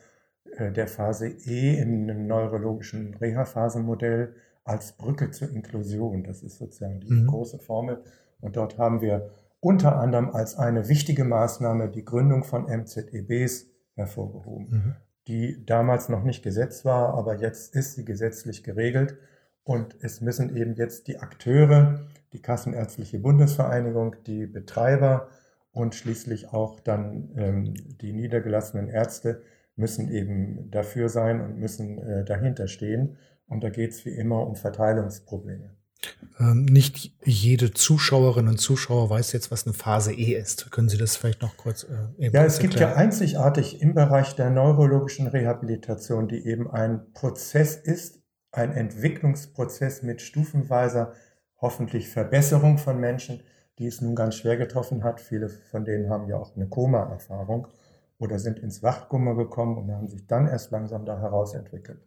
äh, 0.58 0.72
der 0.72 0.88
Phase 0.88 1.28
E 1.28 1.78
in 1.78 2.10
einem 2.10 2.28
neurologischen 2.28 3.14
Reha-Phasenmodell 3.16 4.36
als 4.64 4.94
Brücke 4.94 5.32
zur 5.32 5.50
Inklusion. 5.50 6.24
Das 6.24 6.44
ist 6.44 6.58
sozusagen 6.58 7.00
die 7.00 7.12
mhm. 7.12 7.28
große 7.28 7.60
Formel. 7.60 8.04
Und 8.40 8.56
dort 8.56 8.78
haben 8.78 9.02
wir 9.02 9.30
unter 9.60 9.98
anderem 9.98 10.30
als 10.30 10.56
eine 10.58 10.88
wichtige 10.88 11.24
Maßnahme 11.24 11.90
die 11.90 12.06
Gründung 12.06 12.44
von 12.44 12.66
MZEBs 12.66 13.66
hervorgehoben. 13.96 14.70
Mhm 14.70 14.96
die 15.28 15.66
damals 15.66 16.10
noch 16.10 16.24
nicht 16.24 16.44
Gesetz 16.44 16.86
war, 16.86 17.14
aber 17.14 17.36
jetzt 17.36 17.76
ist 17.76 17.96
sie 17.96 18.06
gesetzlich 18.06 18.64
geregelt. 18.64 19.18
Und 19.64 19.98
es 20.00 20.22
müssen 20.22 20.56
eben 20.56 20.76
jetzt 20.76 21.08
die 21.08 21.20
Akteure, 21.20 22.08
die 22.32 22.42
Kassenärztliche 22.42 23.20
Bundesvereinigung, 23.20 24.16
die 24.26 24.48
Betreiber 24.48 25.28
und 25.77 25.96
schließlich 25.96 26.50
auch 26.53 26.79
dann 26.79 27.29
ähm, 27.36 27.74
die 28.01 28.13
niedergelassenen 28.13 28.89
Ärzte 28.89 29.41
müssen 29.75 30.12
eben 30.12 30.69
dafür 30.72 31.07
sein 31.07 31.39
und 31.41 31.57
müssen 31.57 32.00
äh, 32.00 32.25
dahinter 32.25 32.67
stehen. 32.67 33.17
Und 33.48 33.63
da 33.63 33.69
geht 33.69 33.91
es 33.91 34.05
wie 34.05 34.10
immer 34.10 34.46
um 34.46 34.55
Verteilungsprobleme. 34.55 35.77
Ähm, 36.39 36.65
nicht 36.65 37.13
jede 37.24 37.72
Zuschauerin 37.72 38.48
und 38.48 38.57
Zuschauer 38.57 39.10
weiß 39.10 39.31
jetzt, 39.31 39.51
was 39.51 39.65
eine 39.65 39.74
Phase 39.74 40.13
E 40.13 40.34
ist. 40.34 40.69
Können 40.72 40.89
Sie 40.89 40.98
das 40.98 41.15
vielleicht 41.15 41.41
noch 41.41 41.57
kurz 41.57 41.84
äh, 41.84 42.29
Ja, 42.29 42.43
es 42.43 42.60
gibt 42.60 42.79
ja 42.79 42.93
einzigartig 42.96 43.81
im 43.81 43.93
Bereich 43.93 44.36
der 44.36 44.50
neurologischen 44.50 45.27
Rehabilitation, 45.27 46.27
die 46.27 46.46
eben 46.46 46.69
ein 46.69 47.12
Prozess 47.13 47.75
ist, 47.75 48.19
ein 48.51 48.72
Entwicklungsprozess 48.72 50.03
mit 50.03 50.22
stufenweiser 50.22 51.13
hoffentlich 51.60 52.10
Verbesserung 52.10 52.77
von 52.77 53.00
Menschen, 53.00 53.41
die 53.79 53.88
es 53.88 54.01
nun 54.01 54.15
ganz 54.15 54.36
schwer 54.36 54.57
getroffen 54.57 55.03
hat. 55.03 55.22
Viele 55.22 55.50
von 55.50 55.86
denen 55.86 56.10
haben 56.10 56.27
ja 56.27 56.38
auch 56.38 56.55
eine 56.55 56.67
Koma-Erfahrung 56.67 57.67
oder 58.19 58.39
sind 58.39 58.60
ins 58.60 58.81
Wachkummer 58.81 59.36
gekommen 59.36 59.77
und 59.77 59.91
haben 59.91 60.07
sich 60.07 60.25
dann 60.27 60.48
erst 60.48 60.72
langsam 60.72 61.05
da 61.05 61.19
herausentwickelt. 61.19 62.00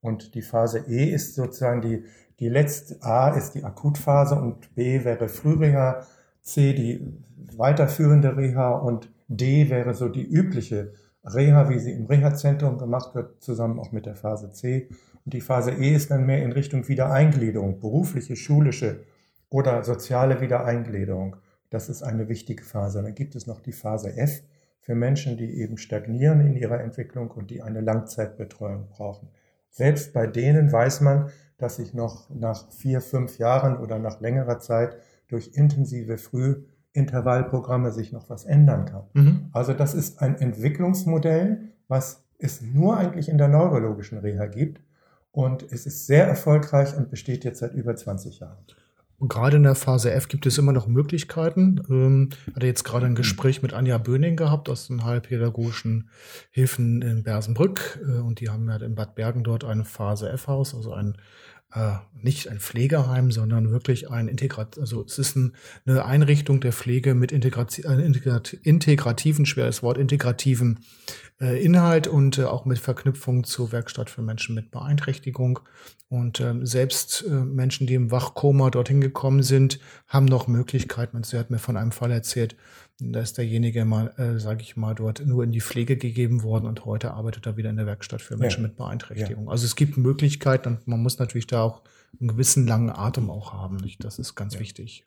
Und 0.00 0.34
die 0.34 0.42
Phase 0.42 0.84
E 0.88 1.04
ist 1.04 1.36
sozusagen 1.36 1.80
die, 1.80 2.04
die 2.40 2.48
letzte, 2.48 3.00
A 3.02 3.30
ist 3.30 3.52
die 3.52 3.62
Akutphase 3.62 4.34
und 4.34 4.74
B 4.74 5.04
wäre 5.04 5.28
Frühreha, 5.28 6.04
C 6.40 6.72
die 6.72 7.22
weiterführende 7.56 8.36
Reha 8.36 8.72
und 8.72 9.12
D 9.28 9.70
wäre 9.70 9.94
so 9.94 10.08
die 10.08 10.24
übliche 10.24 10.92
Reha, 11.24 11.68
wie 11.68 11.78
sie 11.78 11.92
im 11.92 12.06
Reha-Zentrum 12.06 12.78
gemacht 12.78 13.14
wird, 13.14 13.40
zusammen 13.40 13.78
auch 13.78 13.92
mit 13.92 14.06
der 14.06 14.16
Phase 14.16 14.50
C. 14.50 14.88
Und 15.24 15.34
die 15.34 15.40
Phase 15.40 15.70
E 15.70 15.94
ist 15.94 16.10
dann 16.10 16.26
mehr 16.26 16.42
in 16.42 16.50
Richtung 16.50 16.88
Wiedereingliederung, 16.88 17.78
berufliche, 17.78 18.34
schulische 18.34 19.04
oder 19.52 19.84
soziale 19.84 20.40
Wiedereingliederung. 20.40 21.36
Das 21.70 21.88
ist 21.88 22.02
eine 22.02 22.28
wichtige 22.28 22.64
Phase. 22.64 23.02
Dann 23.02 23.14
gibt 23.14 23.34
es 23.34 23.46
noch 23.46 23.60
die 23.60 23.72
Phase 23.72 24.16
F 24.16 24.42
für 24.80 24.94
Menschen, 24.94 25.36
die 25.36 25.60
eben 25.60 25.76
stagnieren 25.76 26.40
in 26.40 26.56
ihrer 26.56 26.80
Entwicklung 26.80 27.30
und 27.30 27.50
die 27.50 27.62
eine 27.62 27.80
Langzeitbetreuung 27.80 28.88
brauchen. 28.88 29.28
Selbst 29.70 30.12
bei 30.12 30.26
denen 30.26 30.72
weiß 30.72 31.02
man, 31.02 31.30
dass 31.58 31.76
sich 31.76 31.94
noch 31.94 32.28
nach 32.30 32.70
vier, 32.72 33.00
fünf 33.00 33.38
Jahren 33.38 33.76
oder 33.76 33.98
nach 33.98 34.20
längerer 34.20 34.58
Zeit 34.58 34.96
durch 35.28 35.52
intensive 35.54 36.18
Frühintervallprogramme 36.18 37.92
sich 37.92 38.12
noch 38.12 38.28
was 38.28 38.44
ändern 38.44 38.86
kann. 38.86 39.04
Mhm. 39.12 39.50
Also 39.52 39.72
das 39.72 39.94
ist 39.94 40.20
ein 40.20 40.36
Entwicklungsmodell, 40.36 41.60
was 41.88 42.24
es 42.38 42.62
nur 42.62 42.96
eigentlich 42.96 43.28
in 43.28 43.38
der 43.38 43.48
neurologischen 43.48 44.18
Reha 44.18 44.46
gibt. 44.46 44.80
Und 45.30 45.62
es 45.62 45.86
ist 45.86 46.06
sehr 46.06 46.26
erfolgreich 46.26 46.96
und 46.96 47.10
besteht 47.10 47.44
jetzt 47.44 47.60
seit 47.60 47.72
über 47.74 47.94
20 47.94 48.40
Jahren. 48.40 48.58
Gerade 49.28 49.56
in 49.56 49.62
der 49.62 49.76
Phase 49.76 50.10
F 50.10 50.26
gibt 50.26 50.46
es 50.46 50.58
immer 50.58 50.72
noch 50.72 50.88
Möglichkeiten. 50.88 51.80
Ähm, 51.88 52.30
hatte 52.54 52.66
jetzt 52.66 52.82
gerade 52.82 53.06
ein 53.06 53.14
Gespräch 53.14 53.62
mit 53.62 53.72
Anja 53.72 53.98
Böning 53.98 54.34
gehabt 54.34 54.68
aus 54.68 54.88
den 54.88 55.04
heilpädagogischen 55.04 56.08
Hilfen 56.50 57.02
in 57.02 57.22
Bersenbrück. 57.22 58.00
Äh, 58.04 58.20
und 58.20 58.40
die 58.40 58.48
haben 58.48 58.68
ja 58.68 58.76
in 58.76 58.96
Bad 58.96 59.14
Bergen 59.14 59.44
dort 59.44 59.64
ein 59.64 59.84
Phase 59.84 60.28
F-Haus, 60.28 60.74
also 60.74 60.92
ein 60.92 61.16
äh, 61.74 61.94
nicht 62.14 62.48
ein 62.48 62.60
Pflegeheim, 62.60 63.30
sondern 63.32 63.70
wirklich 63.70 64.10
ein 64.10 64.28
Integrat, 64.28 64.78
also 64.78 65.04
es 65.04 65.18
ist 65.18 65.36
ein, 65.36 65.54
eine 65.86 66.04
Einrichtung 66.04 66.60
der 66.60 66.72
Pflege 66.72 67.14
mit 67.14 67.32
Integrati 67.32 67.82
äh, 67.82 68.04
Integrat 68.04 68.52
integrativen, 68.52 69.46
schweres 69.46 69.82
Wort, 69.82 69.98
integrativen 69.98 70.80
äh, 71.40 71.62
Inhalt 71.62 72.06
und 72.06 72.38
äh, 72.38 72.44
auch 72.44 72.64
mit 72.64 72.78
Verknüpfung 72.78 73.44
zur 73.44 73.72
Werkstatt 73.72 74.10
für 74.10 74.22
Menschen 74.22 74.54
mit 74.54 74.70
Beeinträchtigung. 74.70 75.60
Und 76.08 76.40
ähm, 76.40 76.66
selbst 76.66 77.24
äh, 77.26 77.30
Menschen, 77.30 77.86
die 77.86 77.94
im 77.94 78.10
Wachkoma 78.10 78.70
dorthin 78.70 79.00
gekommen 79.00 79.42
sind, 79.42 79.80
haben 80.06 80.26
noch 80.26 80.46
Möglichkeiten. 80.46 81.16
Und 81.16 81.26
sie 81.26 81.38
hat 81.38 81.50
mir 81.50 81.58
von 81.58 81.76
einem 81.76 81.90
Fall 81.90 82.12
erzählt, 82.12 82.54
da 82.98 83.20
ist 83.20 83.38
derjenige 83.38 83.84
mal, 83.84 84.14
äh, 84.18 84.38
sage 84.38 84.62
ich 84.62 84.76
mal, 84.76 84.94
dort 84.94 85.24
nur 85.26 85.44
in 85.44 85.52
die 85.52 85.60
Pflege 85.60 85.96
gegeben 85.96 86.42
worden 86.42 86.66
und 86.66 86.84
heute 86.84 87.12
arbeitet 87.12 87.46
er 87.46 87.56
wieder 87.56 87.70
in 87.70 87.76
der 87.76 87.86
Werkstatt 87.86 88.22
für 88.22 88.36
Menschen 88.36 88.62
ja. 88.62 88.68
mit 88.68 88.76
Beeinträchtigung. 88.76 89.46
Ja. 89.46 89.50
Also 89.50 89.64
es 89.64 89.76
gibt 89.76 89.96
Möglichkeiten 89.96 90.68
und 90.68 90.86
man 90.86 91.02
muss 91.02 91.18
natürlich 91.18 91.46
da 91.46 91.62
auch 91.62 91.82
einen 92.20 92.28
gewissen 92.28 92.66
langen 92.66 92.90
Atem 92.90 93.30
auch 93.30 93.52
haben. 93.52 93.76
Nicht? 93.76 94.04
Das 94.04 94.18
ist 94.18 94.34
ganz 94.34 94.54
ja. 94.54 94.60
wichtig. 94.60 95.06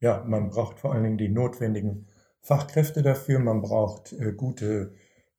Ja, 0.00 0.24
man 0.26 0.50
braucht 0.50 0.80
vor 0.80 0.92
allen 0.92 1.04
Dingen 1.04 1.18
die 1.18 1.28
notwendigen 1.28 2.08
Fachkräfte 2.40 3.02
dafür. 3.02 3.38
Man 3.38 3.60
braucht 3.60 4.12
äh, 4.12 4.32
gute 4.32 4.94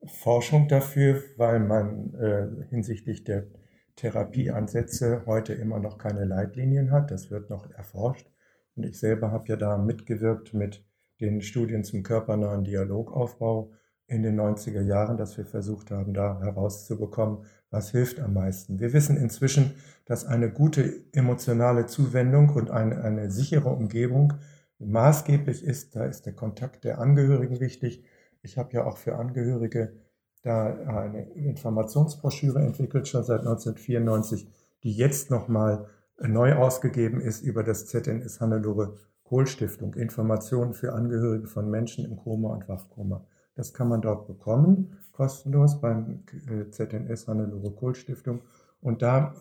Forschung 0.06 0.68
dafür, 0.68 1.22
weil 1.38 1.60
man 1.60 2.14
äh, 2.16 2.48
hinsichtlich 2.70 3.24
der 3.24 3.48
Therapieansätze 3.96 5.24
heute 5.26 5.54
immer 5.54 5.80
noch 5.80 5.98
keine 5.98 6.26
Leitlinien 6.26 6.92
hat. 6.92 7.12
Das 7.12 7.30
wird 7.30 7.50
noch 7.50 7.70
erforscht. 7.72 8.28
Und 8.76 8.86
ich 8.86 9.00
selber 9.00 9.32
habe 9.32 9.48
ja 9.48 9.56
da 9.58 9.78
mitgewirkt 9.78 10.54
mit 10.54 10.84
den 11.22 11.42
Studien 11.42 11.84
zum 11.84 12.04
körpernahen 12.04 12.64
Dialogaufbau 12.64 13.72
in 14.08 14.24
den 14.24 14.40
90er 14.40 14.82
Jahren, 14.82 15.16
dass 15.16 15.38
wir 15.38 15.46
versucht 15.46 15.92
haben, 15.92 16.14
da 16.14 16.42
herauszubekommen, 16.42 17.46
was 17.70 17.92
hilft 17.92 18.20
am 18.20 18.34
meisten. 18.34 18.80
Wir 18.80 18.92
wissen 18.92 19.16
inzwischen, 19.16 19.76
dass 20.06 20.26
eine 20.26 20.52
gute 20.52 21.06
emotionale 21.14 21.86
Zuwendung 21.86 22.50
und 22.50 22.72
eine, 22.72 23.02
eine 23.04 23.32
sichere 23.32 23.70
Umgebung 23.70 24.34
maßgeblich 24.80 25.64
ist. 25.64 25.96
Da 25.96 26.06
ist 26.06 26.26
der 26.26 26.34
Kontakt 26.34 26.84
der 26.84 27.00
Angehörigen 27.00 27.62
wichtig. 27.62 28.04
Ich 28.42 28.58
habe 28.58 28.74
ja 28.74 28.86
auch 28.86 28.98
für 28.98 29.16
Angehörige 29.16 29.94
da 30.42 30.66
eine 30.66 31.30
Informationsbroschüre 31.34 32.60
entwickelt, 32.60 33.08
schon 33.08 33.24
seit 33.24 33.42
1994, 33.42 34.50
die 34.84 34.92
jetzt 34.92 35.30
nochmal 35.30 35.86
neu 36.20 36.56
ausgegeben 36.56 37.22
ist 37.22 37.42
über 37.44 37.64
das 37.64 37.86
ZNS 37.86 38.42
Hannelore 38.42 38.98
Kohl-Stiftung, 39.32 39.94
Informationen 39.94 40.74
für 40.74 40.92
Angehörige 40.92 41.48
von 41.48 41.70
Menschen 41.70 42.04
im 42.04 42.18
Koma 42.18 42.50
und 42.50 42.68
Wachkoma. 42.68 43.26
Das 43.56 43.74
kann 43.74 43.88
man 43.88 44.02
dort 44.02 44.28
bekommen, 44.28 44.98
kostenlos 45.14 45.80
beim 45.80 46.26
äh, 46.50 46.70
ZNS 46.70 47.30
Hannelore 47.30 47.72
Kohl 47.72 47.96
Stiftung. 47.96 48.42
Und 48.82 49.02
da 49.02 49.34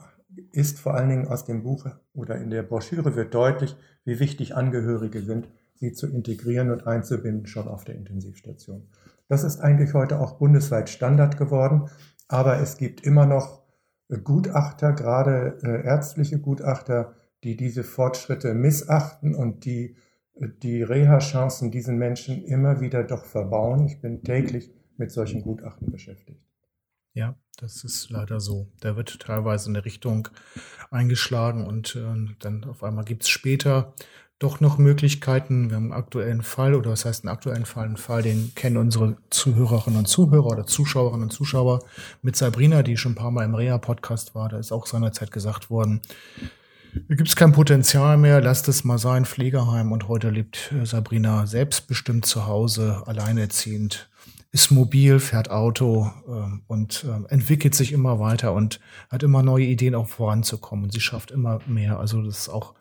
ist 0.52 0.78
vor 0.78 0.94
allen 0.94 1.08
Dingen 1.08 1.26
aus 1.26 1.44
dem 1.44 1.64
Buch 1.64 1.86
oder 2.14 2.36
in 2.36 2.50
der 2.50 2.62
Broschüre 2.62 3.16
wird 3.16 3.34
deutlich, 3.34 3.74
wie 4.04 4.20
wichtig 4.20 4.54
Angehörige 4.54 5.22
sind, 5.22 5.48
sie 5.74 5.92
zu 5.92 6.06
integrieren 6.06 6.70
und 6.70 6.86
einzubinden, 6.86 7.48
schon 7.48 7.66
auf 7.66 7.82
der 7.82 7.96
Intensivstation. 7.96 8.86
Das 9.26 9.42
ist 9.42 9.58
eigentlich 9.58 9.92
heute 9.92 10.20
auch 10.20 10.38
bundesweit 10.38 10.88
Standard 10.88 11.36
geworden, 11.36 11.90
aber 12.28 12.60
es 12.60 12.76
gibt 12.76 13.00
immer 13.04 13.26
noch 13.26 13.64
äh, 14.08 14.18
Gutachter, 14.18 14.92
gerade 14.92 15.58
äh, 15.64 15.84
ärztliche 15.84 16.38
Gutachter, 16.38 17.16
die 17.44 17.56
diese 17.56 17.84
Fortschritte 17.84 18.54
missachten 18.54 19.34
und 19.34 19.64
die 19.64 19.96
die 20.62 20.82
Reha-Chancen 20.82 21.70
diesen 21.70 21.98
Menschen 21.98 22.44
immer 22.44 22.80
wieder 22.80 23.04
doch 23.04 23.24
verbauen. 23.24 23.86
Ich 23.86 24.00
bin 24.00 24.22
täglich 24.22 24.70
mit 24.96 25.10
solchen 25.10 25.42
Gutachten 25.42 25.90
beschäftigt. 25.90 26.40
Ja, 27.12 27.36
das 27.58 27.84
ist 27.84 28.10
leider 28.10 28.40
so. 28.40 28.68
Da 28.80 28.96
wird 28.96 29.20
teilweise 29.20 29.68
eine 29.68 29.84
Richtung 29.84 30.28
eingeschlagen 30.90 31.66
und 31.66 31.96
äh, 31.96 32.34
dann 32.38 32.64
auf 32.64 32.82
einmal 32.84 33.04
gibt 33.04 33.24
es 33.24 33.28
später 33.28 33.94
doch 34.38 34.60
noch 34.60 34.78
Möglichkeiten. 34.78 35.68
Wir 35.68 35.76
haben 35.76 35.92
einen 35.92 36.00
aktuellen 36.00 36.42
Fall, 36.42 36.74
oder 36.74 36.90
was 36.90 37.04
heißt 37.04 37.24
einen 37.24 37.34
aktuellen 37.34 37.66
Fall? 37.66 37.84
Einen 37.84 37.98
Fall, 37.98 38.22
den 38.22 38.52
kennen 38.54 38.78
unsere 38.78 39.16
Zuhörerinnen 39.28 39.98
und 39.98 40.06
Zuhörer 40.06 40.46
oder 40.46 40.66
Zuschauerinnen 40.66 41.24
und 41.24 41.32
Zuschauer 41.32 41.80
mit 42.22 42.36
Sabrina, 42.36 42.82
die 42.82 42.96
schon 42.96 43.12
ein 43.12 43.16
paar 43.16 43.30
Mal 43.30 43.44
im 43.44 43.54
Reha-Podcast 43.54 44.34
war. 44.34 44.48
Da 44.48 44.58
ist 44.58 44.72
auch 44.72 44.86
seinerzeit 44.86 45.30
gesagt 45.30 45.68
worden, 45.68 46.00
gibt 47.08 47.28
es 47.28 47.36
kein 47.36 47.52
Potenzial 47.52 48.16
mehr, 48.16 48.40
lasst 48.40 48.68
es 48.68 48.84
mal 48.84 48.98
sein, 48.98 49.24
Pflegeheim. 49.24 49.92
Und 49.92 50.08
heute 50.08 50.30
lebt 50.30 50.72
äh, 50.72 50.86
Sabrina 50.86 51.46
selbstbestimmt 51.46 52.24
zu 52.24 52.46
Hause, 52.46 53.02
alleinerziehend, 53.06 54.08
ist 54.52 54.70
mobil, 54.70 55.20
fährt 55.20 55.50
Auto 55.50 56.10
äh, 56.26 56.58
und 56.66 57.04
äh, 57.04 57.32
entwickelt 57.32 57.74
sich 57.74 57.92
immer 57.92 58.18
weiter 58.18 58.52
und 58.52 58.80
hat 59.10 59.22
immer 59.22 59.42
neue 59.42 59.66
Ideen, 59.66 59.94
auch 59.94 60.08
voranzukommen. 60.08 60.86
Und 60.86 60.92
sie 60.92 61.00
schafft 61.00 61.30
immer 61.30 61.60
mehr. 61.66 61.98
Also 61.98 62.22
das 62.22 62.38
ist 62.38 62.48
auch 62.48 62.74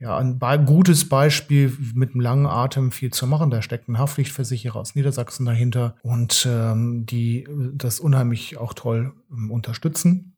ja, 0.00 0.18
ein 0.18 0.38
be 0.38 0.62
gutes 0.64 1.08
Beispiel 1.08 1.76
mit 1.94 2.10
einem 2.10 2.20
langen 2.20 2.46
Atem 2.46 2.90
viel 2.90 3.12
zu 3.12 3.26
machen. 3.26 3.50
Da 3.50 3.62
steckt 3.62 3.88
ein 3.88 3.98
Haftpflichtversicherer 3.98 4.80
aus 4.80 4.94
Niedersachsen 4.94 5.46
dahinter 5.46 5.96
und 6.02 6.46
ähm, 6.50 7.06
die 7.06 7.46
das 7.74 8.00
unheimlich 8.00 8.58
auch 8.58 8.74
toll 8.74 9.12
ähm, 9.30 9.50
unterstützen. 9.50 10.33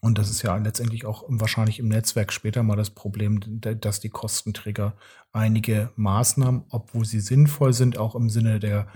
Und 0.00 0.18
das 0.18 0.30
ist 0.30 0.42
ja 0.42 0.56
letztendlich 0.56 1.06
auch 1.06 1.24
wahrscheinlich 1.28 1.78
im 1.78 1.88
Netzwerk 1.88 2.32
später 2.32 2.62
mal 2.62 2.76
das 2.76 2.90
Problem, 2.90 3.40
dass 3.60 4.00
die 4.00 4.10
Kostenträger 4.10 4.94
einige 5.32 5.90
Maßnahmen, 5.96 6.64
obwohl 6.70 7.04
sie 7.04 7.20
sinnvoll 7.20 7.72
sind, 7.72 7.98
auch 7.98 8.14
im 8.14 8.30
Sinne 8.30 8.60
der, 8.60 8.88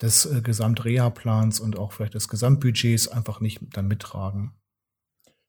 des 0.00 0.26
äh, 0.26 0.40
Gesamtreha-Plans 0.40 1.60
und 1.60 1.78
auch 1.78 1.92
vielleicht 1.92 2.14
des 2.14 2.28
Gesamtbudgets 2.28 3.08
einfach 3.08 3.40
nicht 3.40 3.60
dann 3.76 3.88
mittragen. 3.88 4.52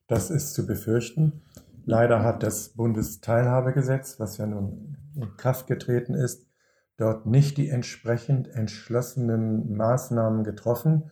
Das 0.07 0.29
ist 0.29 0.53
zu 0.53 0.65
befürchten. 0.67 1.41
Leider 1.85 2.24
hat 2.24 2.41
das 2.43 2.69
Bundesteilhabegesetz, 2.69 4.19
was 4.19 4.38
ja 4.38 4.47
nun 4.47 4.97
in 5.15 5.38
Kraft 5.38 5.67
getreten 5.67 6.15
ist, 6.15 6.47
dort 6.97 7.25
nicht 7.25 7.57
die 7.57 7.69
entsprechend 7.69 8.47
entschlossenen 8.47 9.75
Maßnahmen 9.75 10.43
getroffen. 10.43 11.12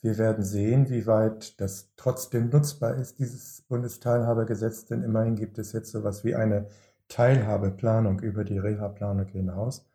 Wir 0.00 0.16
werden 0.18 0.44
sehen, 0.44 0.90
wie 0.90 1.06
weit 1.06 1.60
das 1.60 1.90
trotzdem 1.96 2.50
nutzbar 2.50 2.94
ist, 2.96 3.18
dieses 3.18 3.62
Bundesteilhabegesetz, 3.62 4.86
denn 4.86 5.02
immerhin 5.02 5.34
gibt 5.34 5.58
es 5.58 5.72
jetzt 5.72 5.90
sowas 5.90 6.24
wie 6.24 6.36
eine 6.36 6.68
Teilhabeplanung 7.08 8.20
über 8.20 8.44
die 8.44 8.58
Reha-Planung 8.58 9.26
hinaus. 9.26 9.88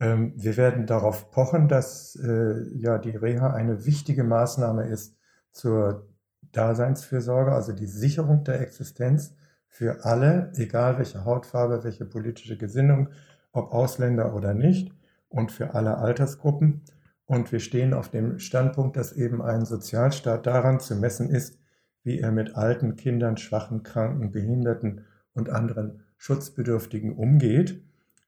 Ähm, 0.00 0.32
wir 0.36 0.56
werden 0.56 0.86
darauf 0.86 1.30
pochen, 1.30 1.68
dass 1.68 2.16
äh, 2.16 2.62
ja 2.76 2.98
die 2.98 3.16
Reha 3.16 3.52
eine 3.52 3.86
wichtige 3.86 4.24
Maßnahme 4.24 4.86
ist 4.88 5.16
zur 5.52 6.08
Daseinsfürsorge, 6.52 7.52
also 7.52 7.72
die 7.72 7.86
Sicherung 7.86 8.44
der 8.44 8.60
Existenz 8.60 9.34
für 9.68 10.04
alle, 10.04 10.52
egal 10.56 10.98
welche 10.98 11.24
Hautfarbe, 11.24 11.82
welche 11.84 12.04
politische 12.04 12.56
Gesinnung, 12.58 13.08
ob 13.52 13.72
Ausländer 13.72 14.34
oder 14.34 14.54
nicht, 14.54 14.92
und 15.28 15.50
für 15.50 15.74
alle 15.74 15.98
Altersgruppen. 15.98 16.82
Und 17.26 17.52
wir 17.52 17.60
stehen 17.60 17.94
auf 17.94 18.10
dem 18.10 18.38
Standpunkt, 18.38 18.96
dass 18.96 19.12
eben 19.12 19.40
ein 19.40 19.64
Sozialstaat 19.64 20.46
daran 20.46 20.80
zu 20.80 20.94
messen 20.96 21.30
ist, 21.30 21.58
wie 22.02 22.20
er 22.20 22.32
mit 22.32 22.54
alten 22.54 22.96
Kindern, 22.96 23.36
schwachen, 23.36 23.82
kranken, 23.82 24.30
Behinderten 24.30 25.04
und 25.32 25.48
anderen 25.48 26.02
Schutzbedürftigen 26.18 27.16
umgeht. 27.16 27.82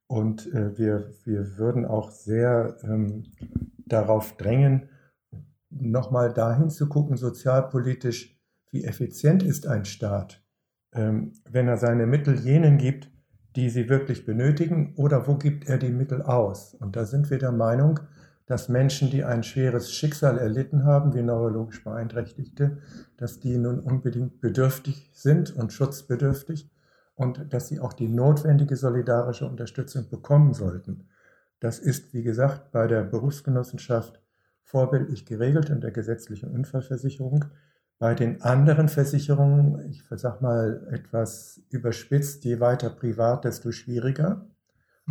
Und 0.06 0.52
äh, 0.54 0.78
wir, 0.78 1.10
wir 1.24 1.58
würden 1.58 1.84
auch 1.84 2.10
sehr 2.10 2.76
ähm, 2.84 3.24
darauf 3.86 4.36
drängen, 4.36 4.88
nochmal 5.70 6.32
dahin 6.32 6.70
zu 6.70 6.88
gucken, 6.88 7.16
sozialpolitisch, 7.16 8.38
wie 8.70 8.84
effizient 8.84 9.42
ist 9.42 9.66
ein 9.66 9.84
Staat, 9.84 10.42
ähm, 10.92 11.32
wenn 11.48 11.68
er 11.68 11.76
seine 11.76 12.06
Mittel 12.06 12.38
jenen 12.38 12.78
gibt, 12.78 13.10
die 13.56 13.70
sie 13.70 13.88
wirklich 13.88 14.26
benötigen, 14.26 14.94
oder 14.96 15.26
wo 15.26 15.36
gibt 15.36 15.68
er 15.68 15.78
die 15.78 15.90
Mittel 15.90 16.22
aus? 16.22 16.74
Und 16.74 16.94
da 16.94 17.04
sind 17.04 17.30
wir 17.30 17.38
der 17.38 17.52
Meinung, 17.52 18.00
dass 18.46 18.68
Menschen, 18.68 19.10
die 19.10 19.24
ein 19.24 19.42
schweres 19.42 19.92
Schicksal 19.92 20.38
erlitten 20.38 20.84
haben, 20.84 21.14
wie 21.14 21.22
neurologisch 21.22 21.82
Beeinträchtigte, 21.82 22.78
dass 23.16 23.40
die 23.40 23.58
nun 23.58 23.80
unbedingt 23.80 24.40
bedürftig 24.40 25.10
sind 25.12 25.54
und 25.56 25.72
schutzbedürftig 25.72 26.70
und 27.16 27.52
dass 27.52 27.68
sie 27.68 27.80
auch 27.80 27.92
die 27.92 28.08
notwendige 28.08 28.76
solidarische 28.76 29.46
Unterstützung 29.46 30.08
bekommen 30.08 30.54
sollten. 30.54 31.08
Das 31.58 31.80
ist, 31.80 32.14
wie 32.14 32.22
gesagt, 32.22 32.70
bei 32.70 32.86
der 32.86 33.02
Berufsgenossenschaft 33.02 34.20
vorbildlich 34.62 35.26
geregelt 35.26 35.70
in 35.70 35.80
der 35.80 35.90
gesetzlichen 35.90 36.50
Unfallversicherung. 36.50 37.46
Bei 37.98 38.14
den 38.14 38.42
anderen 38.42 38.88
Versicherungen, 38.88 39.88
ich 39.88 40.04
sag 40.10 40.42
mal 40.42 40.86
etwas 40.92 41.62
überspitzt, 41.70 42.44
je 42.44 42.60
weiter 42.60 42.90
privat, 42.90 43.44
desto 43.44 43.72
schwieriger. 43.72 44.46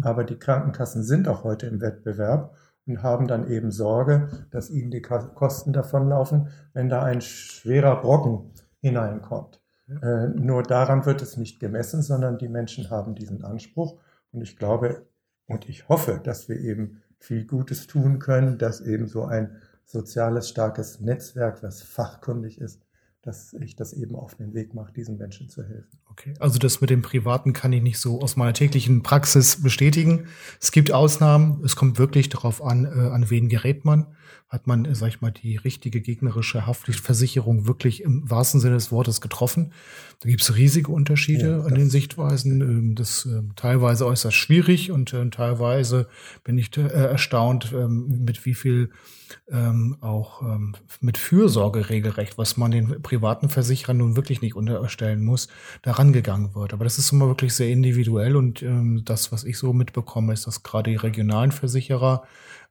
Aber 0.02 0.24
die 0.24 0.38
Krankenkassen 0.38 1.04
sind 1.04 1.28
auch 1.28 1.44
heute 1.44 1.66
im 1.66 1.82
Wettbewerb 1.82 2.56
und 2.88 3.04
haben 3.04 3.28
dann 3.28 3.50
eben 3.50 3.72
Sorge, 3.72 4.30
dass 4.52 4.70
ihnen 4.70 4.92
die 4.92 5.02
Kosten 5.02 5.74
davonlaufen, 5.74 6.50
wenn 6.74 6.90
da 6.90 7.04
ein 7.04 7.22
schwerer 7.22 8.02
Brocken 8.02 8.52
hineinkommt. 8.80 9.62
Äh, 10.02 10.28
nur 10.30 10.64
daran 10.64 11.06
wird 11.06 11.22
es 11.22 11.38
nicht 11.38 11.60
gemessen, 11.60 12.02
sondern 12.02 12.38
die 12.38 12.50
Menschen 12.50 12.90
haben 12.90 13.16
diesen 13.16 13.44
Anspruch. 13.44 14.00
Und 14.32 14.42
ich 14.42 14.58
glaube 14.58 15.06
und 15.48 15.70
ich 15.70 15.90
hoffe, 15.90 16.20
dass 16.24 16.50
wir 16.50 16.60
eben 16.60 17.02
viel 17.20 17.46
Gutes 17.46 17.88
tun 17.88 18.20
können, 18.20 18.58
dass 18.58 18.82
eben 18.82 19.08
so 19.08 19.26
ein 19.26 19.62
soziales, 19.86 20.50
starkes 20.50 21.00
Netzwerk, 21.00 21.62
was 21.62 21.82
fachkundig 21.82 22.60
ist, 22.60 22.82
dass 23.22 23.54
ich 23.54 23.76
das 23.76 23.94
eben 23.94 24.16
auf 24.16 24.36
den 24.36 24.54
Weg 24.54 24.74
mache, 24.74 24.94
diesen 24.94 25.18
Menschen 25.18 25.50
zu 25.50 25.64
helfen. 25.64 26.00
Okay, 26.18 26.34
also 26.40 26.60
das 26.60 26.80
mit 26.80 26.90
dem 26.90 27.02
Privaten 27.02 27.52
kann 27.52 27.74
ich 27.74 27.82
nicht 27.82 28.00
so 28.00 28.22
aus 28.22 28.38
meiner 28.38 28.54
täglichen 28.54 29.04
Praxis 29.04 29.62
bestätigen. 29.62 30.28
Es 30.62 30.72
gibt 30.72 30.94
Ausnahmen. 30.94 31.62
Es 31.66 31.76
kommt 31.76 32.00
wirklich 32.00 32.30
darauf 32.30 32.64
an, 32.64 32.86
äh, 32.86 33.10
an 33.10 33.30
wen 33.30 33.50
gerät 33.50 33.84
man. 33.84 34.08
Hat 34.48 34.66
man, 34.66 34.88
sag 34.96 35.10
ich 35.10 35.20
mal, 35.20 35.32
die 35.32 35.58
richtige 35.58 36.00
gegnerische 36.00 36.66
Haftpflichtversicherung 36.66 37.68
wirklich 37.68 38.02
im 38.02 38.30
wahrsten 38.30 38.62
Sinne 38.62 38.76
des 38.76 38.92
Wortes 38.92 39.20
getroffen? 39.20 39.74
Da 40.22 40.30
gibt 40.30 40.42
es 40.42 40.56
riesige 40.56 40.92
Unterschiede 40.92 41.50
ja, 41.50 41.62
an 41.62 41.76
den 41.76 41.90
Sichtweisen. 41.90 42.62
Ähm, 42.62 42.96
das 42.96 43.26
äh, 43.26 43.42
teilweise 43.58 44.06
äußerst 44.06 44.38
schwierig 44.38 44.92
und 44.92 45.12
äh, 45.12 45.30
teilweise 45.30 46.08
bin 46.46 46.58
ich 46.58 46.78
äh, 46.78 46.84
erstaunt, 46.84 47.74
ähm, 47.74 48.24
mit 48.24 48.46
wie 48.46 48.54
viel 48.54 48.92
ähm, 49.52 49.98
auch 50.02 50.42
ähm, 50.42 50.76
mit 51.02 51.18
Fürsorge 51.18 51.90
regelrecht, 51.90 52.38
was 52.38 52.58
man 52.58 52.72
den 52.72 53.02
privaten 53.02 53.50
Versicherern 53.50 53.98
nun 53.98 54.16
wirklich 54.16 54.42
nicht 54.42 54.56
unterstellen 54.56 55.24
muss, 55.24 55.48
daran 55.82 56.05
gegangen 56.14 56.56
wird. 56.56 56.74
Aber 56.74 56.84
das 56.84 56.98
ist 56.98 57.12
immer 57.12 57.28
wirklich 57.28 57.54
sehr 57.54 57.70
individuell 57.70 58.36
und 58.36 58.62
ähm, 58.64 59.04
das, 59.06 59.32
was 59.32 59.44
ich 59.44 59.58
so 59.58 59.74
mitbekomme, 59.74 60.34
ist, 60.34 60.48
dass 60.48 60.64
gerade 60.64 60.92
die 60.92 60.98
regionalen 60.98 61.52
Versicherer 61.52 62.24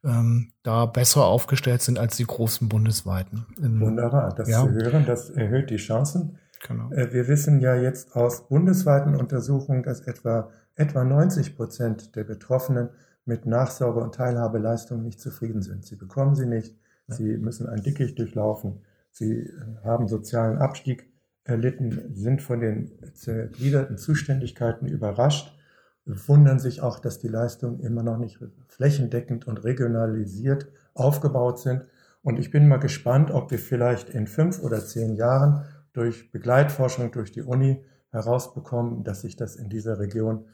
ähm, 0.03 0.51
da 0.63 0.85
besser 0.85 1.25
aufgestellt 1.25 1.81
sind 1.81 1.99
als 1.99 2.17
die 2.17 2.25
großen 2.25 2.69
bundesweiten. 2.69 3.45
Wunderbar, 3.57 4.33
das 4.35 4.49
ja. 4.49 4.61
zu 4.61 4.71
hören, 4.71 5.05
das 5.05 5.29
erhöht 5.29 5.69
die 5.69 5.77
Chancen. 5.77 6.37
Genau. 6.67 6.91
Äh, 6.91 7.11
wir 7.13 7.27
wissen 7.27 7.59
ja 7.59 7.75
jetzt 7.75 8.15
aus 8.15 8.47
bundesweiten 8.47 9.15
Untersuchungen, 9.15 9.83
dass 9.83 10.01
etwa, 10.01 10.49
etwa 10.75 11.03
90 11.03 11.55
Prozent 11.55 12.15
der 12.15 12.23
Betroffenen 12.23 12.89
mit 13.25 13.45
Nachsorge 13.45 13.99
und 13.99 14.15
Teilhabeleistung 14.15 15.01
nicht 15.01 15.19
zufrieden 15.19 15.61
sind. 15.61 15.85
Sie 15.85 15.95
bekommen 15.95 16.35
sie 16.35 16.45
nicht, 16.45 16.75
ja. 17.07 17.15
sie 17.15 17.37
müssen 17.37 17.67
ein 17.67 17.81
Dickicht 17.81 18.17
durchlaufen, 18.19 18.81
sie 19.11 19.41
äh, 19.41 19.51
haben 19.83 20.07
sozialen 20.07 20.57
Abstieg 20.57 21.11
erlitten, 21.45 22.13
sind 22.13 22.41
von 22.41 22.59
den 22.59 22.91
zergliederten 23.13 23.97
Zuständigkeiten 23.97 24.87
überrascht, 24.87 25.55
wundern 26.05 26.59
sich 26.59 26.81
auch, 26.81 26.99
dass 26.99 27.19
die 27.19 27.27
Leistungen 27.27 27.79
immer 27.79 28.03
noch 28.03 28.17
nicht 28.17 28.39
flächendeckend 28.67 29.47
und 29.47 29.63
regionalisiert 29.63 30.67
aufgebaut 30.93 31.59
sind. 31.59 31.85
Und 32.21 32.39
ich 32.39 32.51
bin 32.51 32.67
mal 32.67 32.77
gespannt, 32.77 33.31
ob 33.31 33.51
wir 33.51 33.59
vielleicht 33.59 34.09
in 34.09 34.27
fünf 34.27 34.61
oder 34.61 34.83
zehn 34.83 35.15
Jahren 35.15 35.63
durch 35.93 36.31
Begleitforschung 36.31 37.11
durch 37.11 37.31
die 37.31 37.43
Uni 37.43 37.83
herausbekommen, 38.09 39.03
dass 39.03 39.21
sich 39.21 39.35
das 39.35 39.55
in 39.55 39.69
dieser 39.69 39.99
Region 39.99 40.45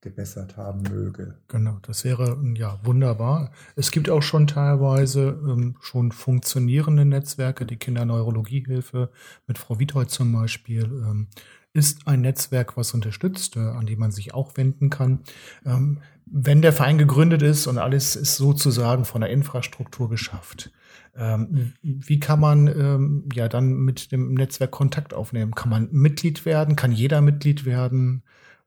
gebessert 0.00 0.56
haben 0.56 0.82
möge. 0.82 1.34
Genau, 1.48 1.78
das 1.82 2.04
wäre 2.04 2.38
ja 2.54 2.78
wunderbar. 2.84 3.50
Es 3.74 3.90
gibt 3.90 4.08
auch 4.10 4.22
schon 4.22 4.46
teilweise 4.46 5.40
ähm, 5.44 5.76
schon 5.80 6.12
funktionierende 6.12 7.04
Netzwerke. 7.04 7.66
Die 7.66 7.76
Kinderneurologiehilfe 7.76 9.10
mit 9.46 9.58
Frau 9.58 9.78
Withold 9.80 10.10
zum 10.10 10.32
Beispiel 10.32 10.84
ähm, 10.84 11.26
ist 11.72 12.06
ein 12.06 12.20
Netzwerk, 12.20 12.76
was 12.76 12.94
unterstützt, 12.94 13.56
äh, 13.56 13.60
an 13.60 13.86
dem 13.86 13.98
man 13.98 14.12
sich 14.12 14.34
auch 14.34 14.56
wenden 14.56 14.90
kann. 14.90 15.20
Ähm, 15.64 15.98
wenn 16.26 16.62
der 16.62 16.72
Verein 16.72 16.98
gegründet 16.98 17.42
ist 17.42 17.66
und 17.66 17.78
alles 17.78 18.14
ist 18.14 18.36
sozusagen 18.36 19.04
von 19.04 19.22
der 19.22 19.30
Infrastruktur 19.30 20.08
geschafft, 20.10 20.70
ähm, 21.16 21.72
wie 21.82 22.20
kann 22.20 22.38
man 22.38 22.68
ähm, 22.68 23.28
ja 23.32 23.48
dann 23.48 23.72
mit 23.72 24.12
dem 24.12 24.34
Netzwerk 24.34 24.70
Kontakt 24.70 25.14
aufnehmen? 25.14 25.52
Kann 25.52 25.70
man 25.70 25.88
Mitglied 25.90 26.44
werden? 26.44 26.76
Kann 26.76 26.92
jeder 26.92 27.20
Mitglied 27.20 27.64
werden? 27.64 28.22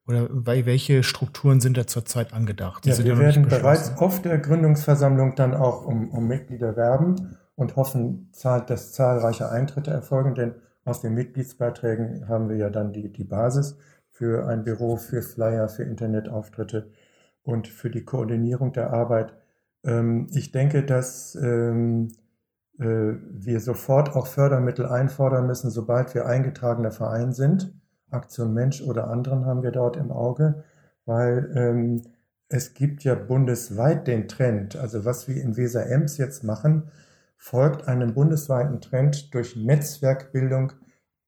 Oder 0.07 0.27
welche 0.31 1.03
Strukturen 1.03 1.59
sind 1.59 1.77
da 1.77 1.85
zurzeit 1.85 2.33
angedacht? 2.33 2.85
Ja, 2.85 2.97
wir 2.97 3.19
werden 3.19 3.47
bereits 3.47 3.97
auf 3.97 4.21
der 4.21 4.39
Gründungsversammlung 4.39 5.35
dann 5.35 5.53
auch 5.53 5.85
um, 5.85 6.09
um 6.09 6.27
Mitglieder 6.27 6.75
werben 6.75 7.37
und 7.55 7.75
hoffen, 7.75 8.31
dass 8.67 8.93
zahlreiche 8.93 9.49
Eintritte 9.49 9.91
erfolgen, 9.91 10.33
denn 10.33 10.55
aus 10.83 11.01
den 11.01 11.13
Mitgliedsbeiträgen 11.13 12.27
haben 12.27 12.49
wir 12.49 12.57
ja 12.57 12.69
dann 12.71 12.93
die, 12.93 13.11
die 13.11 13.23
Basis 13.23 13.77
für 14.09 14.47
ein 14.47 14.63
Büro, 14.63 14.97
für 14.97 15.21
Flyer, 15.21 15.69
für 15.69 15.83
Internetauftritte 15.83 16.91
und 17.43 17.67
für 17.67 17.91
die 17.91 18.03
Koordinierung 18.03 18.73
der 18.73 18.91
Arbeit. 18.91 19.35
Ähm, 19.83 20.27
ich 20.33 20.51
denke, 20.51 20.83
dass 20.83 21.35
ähm, 21.35 22.09
äh, 22.79 22.85
wir 22.85 23.59
sofort 23.59 24.15
auch 24.15 24.25
Fördermittel 24.25 24.87
einfordern 24.87 25.45
müssen, 25.45 25.69
sobald 25.69 26.15
wir 26.15 26.25
eingetragener 26.25 26.91
Verein 26.91 27.31
sind 27.31 27.73
Aktion 28.11 28.53
Mensch 28.53 28.81
oder 28.81 29.09
anderen 29.09 29.45
haben 29.45 29.63
wir 29.63 29.71
dort 29.71 29.97
im 29.97 30.11
Auge, 30.11 30.63
weil 31.05 31.51
ähm, 31.55 32.01
es 32.49 32.73
gibt 32.73 33.03
ja 33.03 33.15
bundesweit 33.15 34.07
den 34.07 34.27
Trend, 34.27 34.75
also 34.75 35.05
was 35.05 35.27
wir 35.27 35.41
in 35.41 35.57
Weser 35.57 35.89
Ems 35.89 36.17
jetzt 36.17 36.43
machen, 36.43 36.91
folgt 37.37 37.87
einem 37.87 38.13
bundesweiten 38.13 38.81
Trend 38.81 39.33
durch 39.33 39.55
Netzwerkbildung 39.55 40.73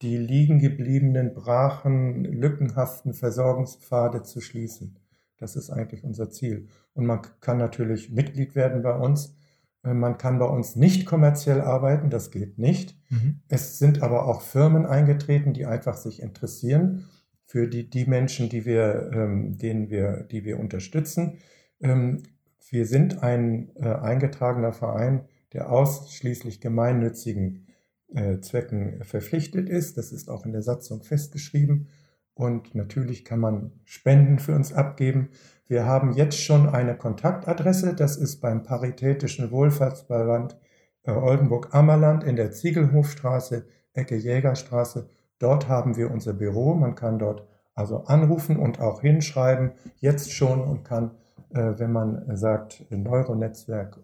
die 0.03 0.17
liegen 0.17 0.59
gebliebenen, 0.59 1.33
brachen, 1.33 2.25
lückenhaften 2.25 3.13
Versorgungspfade 3.13 4.23
zu 4.23 4.41
schließen. 4.41 4.99
Das 5.37 5.55
ist 5.55 5.69
eigentlich 5.69 6.03
unser 6.03 6.29
Ziel. 6.29 6.67
Und 6.93 7.05
man 7.05 7.21
kann 7.39 7.57
natürlich 7.57 8.11
Mitglied 8.11 8.53
werden 8.53 8.83
bei 8.83 8.95
uns. 8.95 9.37
Äh, 9.83 9.93
man 9.93 10.17
kann 10.17 10.39
bei 10.39 10.45
uns 10.45 10.75
nicht 10.75 11.05
kommerziell 11.05 11.61
arbeiten, 11.61 12.09
das 12.09 12.31
geht 12.31 12.57
nicht. 12.57 12.97
Mhm. 13.09 13.41
Es 13.47 13.79
sind 13.79 14.01
aber 14.01 14.27
auch 14.27 14.41
Firmen 14.41 14.85
eingetreten, 14.85 15.53
die 15.53 15.65
einfach 15.65 15.97
sich 15.97 16.21
interessieren 16.21 17.05
für 17.45 17.67
die, 17.67 17.89
die 17.89 18.05
Menschen, 18.05 18.49
die 18.49 18.65
wir, 18.65 19.11
ähm, 19.13 19.57
denen 19.57 19.89
wir, 19.89 20.23
die 20.23 20.43
wir 20.43 20.59
unterstützen. 20.59 21.37
Ähm, 21.81 22.23
wir 22.69 22.85
sind 22.85 23.21
ein 23.21 23.75
äh, 23.75 23.87
eingetragener 23.87 24.73
Verein, 24.73 25.25
der 25.51 25.71
ausschließlich 25.71 26.61
gemeinnützigen 26.61 27.67
äh, 28.15 28.39
Zwecken 28.39 29.03
verpflichtet 29.03 29.69
ist. 29.69 29.97
Das 29.97 30.11
ist 30.11 30.29
auch 30.29 30.45
in 30.45 30.51
der 30.51 30.63
Satzung 30.63 31.03
festgeschrieben. 31.03 31.89
Und 32.33 32.73
natürlich 32.73 33.25
kann 33.25 33.39
man 33.39 33.71
Spenden 33.83 34.39
für 34.39 34.55
uns 34.55 34.73
abgeben. 34.73 35.29
Wir 35.67 35.85
haben 35.85 36.13
jetzt 36.13 36.39
schon 36.39 36.69
eine 36.69 36.95
Kontaktadresse. 36.95 37.93
Das 37.95 38.17
ist 38.17 38.41
beim 38.41 38.63
Paritätischen 38.63 39.51
Wohlfahrtsverband 39.51 40.57
äh, 41.03 41.11
Oldenburg-Ammerland 41.11 42.23
in 42.23 42.35
der 42.35 42.51
Ziegelhofstraße, 42.51 43.65
Ecke 43.93 44.15
Jägerstraße. 44.15 45.09
Dort 45.39 45.67
haben 45.67 45.95
wir 45.95 46.11
unser 46.11 46.33
Büro. 46.33 46.73
Man 46.73 46.95
kann 46.95 47.19
dort 47.19 47.47
also 47.75 48.03
anrufen 48.05 48.57
und 48.57 48.79
auch 48.79 49.01
hinschreiben, 49.01 49.71
jetzt 49.97 50.31
schon 50.31 50.61
und 50.61 50.83
kann, 50.83 51.11
äh, 51.49 51.73
wenn 51.77 51.91
man 51.91 52.35
sagt, 52.35 52.85
Neuronetzwerk 52.89 53.99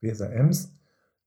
Weser 0.00 0.32
Ems, 0.32 0.72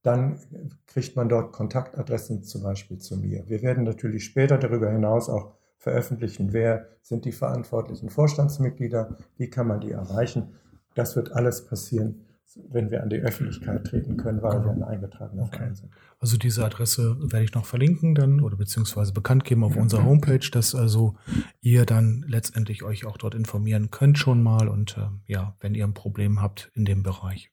dann 0.01 0.39
kriegt 0.85 1.17
man 1.17 1.27
dort 1.27 1.51
Kontaktadressen 1.51 2.43
zum 2.43 2.63
Beispiel 2.63 2.97
zu 2.97 3.17
mir. 3.17 3.43
Wir 3.47 3.61
werden 3.61 3.83
natürlich 3.83 4.23
später 4.23 4.57
darüber 4.57 4.89
hinaus 4.89 5.29
auch 5.29 5.56
veröffentlichen, 5.77 6.53
wer 6.53 6.87
sind 7.01 7.25
die 7.25 7.31
verantwortlichen 7.31 8.09
Vorstandsmitglieder, 8.09 9.17
wie 9.37 9.49
kann 9.49 9.67
man 9.67 9.79
die 9.79 9.91
erreichen. 9.91 10.55
Das 10.95 11.15
wird 11.15 11.31
alles 11.31 11.65
passieren, 11.65 12.25
wenn 12.69 12.89
wir 12.89 13.03
an 13.03 13.09
die 13.09 13.17
Öffentlichkeit 13.17 13.85
treten 13.85 14.17
können, 14.17 14.41
weil 14.41 14.63
wir 14.63 14.71
ein 14.71 14.83
eingetragener 14.83 15.43
okay. 15.43 15.57
Verein 15.57 15.75
sind. 15.75 15.91
Also 16.19 16.37
diese 16.37 16.65
Adresse 16.65 17.17
werde 17.19 17.43
ich 17.43 17.53
noch 17.53 17.65
verlinken 17.65 18.15
dann 18.15 18.41
oder 18.41 18.55
beziehungsweise 18.55 19.13
bekannt 19.13 19.43
geben 19.43 19.63
auf 19.63 19.75
unserer 19.75 20.05
Homepage, 20.05 20.49
dass 20.51 20.73
also 20.73 21.15
ihr 21.61 21.85
dann 21.85 22.25
letztendlich 22.27 22.83
euch 22.83 23.05
auch 23.05 23.17
dort 23.17 23.35
informieren 23.35 23.91
könnt 23.91 24.17
schon 24.17 24.41
mal 24.41 24.67
und 24.67 24.97
äh, 24.97 25.31
ja, 25.31 25.55
wenn 25.59 25.75
ihr 25.75 25.85
ein 25.85 25.93
Problem 25.93 26.41
habt 26.41 26.71
in 26.73 26.85
dem 26.85 27.03
Bereich. 27.03 27.51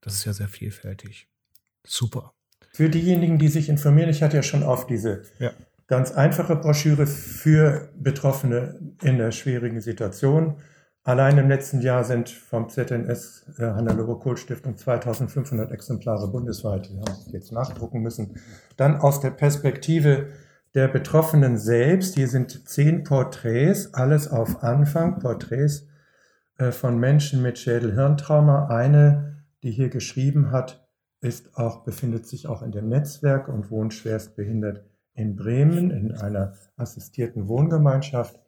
Das 0.00 0.14
ist 0.14 0.24
ja 0.24 0.32
sehr 0.32 0.48
vielfältig. 0.48 1.28
Super. 1.84 2.34
Für 2.72 2.88
diejenigen, 2.88 3.38
die 3.38 3.48
sich 3.48 3.68
informieren, 3.68 4.08
ich 4.08 4.22
hatte 4.22 4.36
ja 4.36 4.42
schon 4.42 4.62
auf 4.62 4.86
diese 4.86 5.22
ja. 5.38 5.52
Ganz 5.92 6.10
einfache 6.10 6.56
Broschüre 6.56 7.06
für 7.06 7.90
Betroffene 7.98 8.80
in 9.02 9.18
der 9.18 9.30
schwierigen 9.30 9.82
Situation. 9.82 10.56
Allein 11.04 11.36
im 11.36 11.50
letzten 11.50 11.82
Jahr 11.82 12.02
sind 12.02 12.30
vom 12.30 12.70
ZNS 12.70 13.58
äh, 13.58 13.64
Hannelore 13.64 14.18
Kohl 14.18 14.38
Stiftung 14.38 14.78
2500 14.78 15.70
Exemplare 15.70 16.28
bundesweit, 16.28 16.88
die 16.88 16.98
haben 16.98 17.14
jetzt 17.32 17.52
nachdrucken 17.52 18.00
müssen. 18.00 18.40
Dann 18.78 18.96
aus 18.96 19.20
der 19.20 19.32
Perspektive 19.32 20.28
der 20.74 20.88
Betroffenen 20.88 21.58
selbst, 21.58 22.14
hier 22.14 22.28
sind 22.28 22.66
zehn 22.66 23.04
Porträts, 23.04 23.92
alles 23.92 24.28
auf 24.28 24.62
Anfang, 24.62 25.18
Porträts 25.18 25.88
äh, 26.56 26.72
von 26.72 26.98
Menschen 26.98 27.42
mit 27.42 27.58
Schädel-Hirntrauma. 27.58 28.68
Eine, 28.68 29.44
die 29.62 29.72
hier 29.72 29.90
geschrieben 29.90 30.52
hat, 30.52 30.88
ist 31.20 31.54
auch, 31.58 31.84
befindet 31.84 32.26
sich 32.26 32.46
auch 32.46 32.62
in 32.62 32.72
dem 32.72 32.88
Netzwerk 32.88 33.48
und 33.48 33.70
wohnt 33.70 33.92
schwerstbehindert 33.92 34.86
in 35.14 35.36
Bremen 35.36 35.90
in 35.90 36.12
einer 36.12 36.54
assistierten 36.76 37.48
Wohngemeinschaft. 37.48 38.38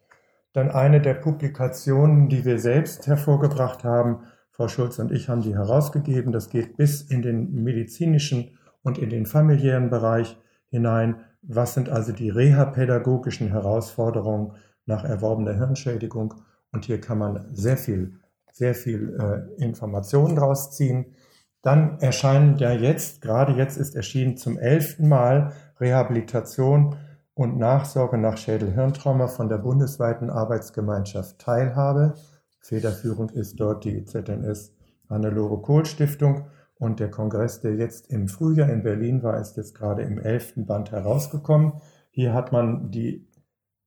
Dann 0.53 0.71
eine 0.71 1.01
der 1.01 1.15
Publikationen, 1.15 2.29
die 2.29 2.45
wir 2.45 2.59
selbst 2.59 3.07
hervorgebracht 3.07 3.83
haben, 3.83 4.23
Frau 4.51 4.69
Schulz 4.69 4.99
und 4.99 5.11
ich 5.11 5.27
haben 5.27 5.41
die 5.41 5.53
herausgegeben. 5.53 6.31
Das 6.31 6.49
geht 6.49 6.77
bis 6.77 7.01
in 7.01 7.21
den 7.21 7.63
medizinischen 7.63 8.57
und 8.83 8.97
in 8.97 9.09
den 9.09 9.25
familiären 9.25 9.89
Bereich 9.89 10.37
hinein. 10.69 11.17
Was 11.41 11.73
sind 11.73 11.89
also 11.89 12.13
die 12.13 12.29
reha-pädagogischen 12.29 13.49
Herausforderungen 13.49 14.53
nach 14.85 15.03
erworbener 15.03 15.53
Hirnschädigung? 15.53 16.35
Und 16.71 16.85
hier 16.85 17.01
kann 17.01 17.17
man 17.17 17.49
sehr 17.51 17.75
viel, 17.75 18.19
sehr 18.53 18.75
viel 18.75 19.17
äh, 19.19 19.61
Informationen 19.61 20.37
draus 20.37 20.71
ziehen. 20.71 21.15
Dann 21.61 21.99
erscheinen 21.99 22.57
ja 22.57 22.71
jetzt, 22.71 23.21
gerade 23.21 23.53
jetzt 23.53 23.75
ist 23.75 23.95
erschienen 23.95 24.37
zum 24.37 24.57
elften 24.57 25.09
Mal 25.09 25.51
Rehabilitation 25.79 26.95
und 27.33 27.57
Nachsorge 27.57 28.17
nach 28.17 28.37
Schädel-Hirntrauma 28.37 29.27
von 29.27 29.49
der 29.49 29.57
bundesweiten 29.57 30.29
Arbeitsgemeinschaft 30.29 31.39
Teilhabe. 31.39 32.15
Federführend 32.59 33.31
ist 33.31 33.59
dort 33.59 33.83
die 33.83 34.05
ZNS 34.05 34.73
Hannelore 35.09 35.61
Kohl 35.61 35.85
Stiftung 35.85 36.45
und 36.75 36.99
der 36.99 37.11
Kongress, 37.11 37.61
der 37.61 37.75
jetzt 37.75 38.09
im 38.09 38.27
Frühjahr 38.27 38.69
in 38.69 38.83
Berlin 38.83 39.21
war, 39.21 39.39
ist 39.39 39.57
jetzt 39.57 39.75
gerade 39.75 40.03
im 40.03 40.19
elften 40.19 40.65
Band 40.65 40.91
herausgekommen. 40.91 41.73
Hier 42.09 42.33
hat 42.33 42.51
man 42.51 42.91
die 42.91 43.27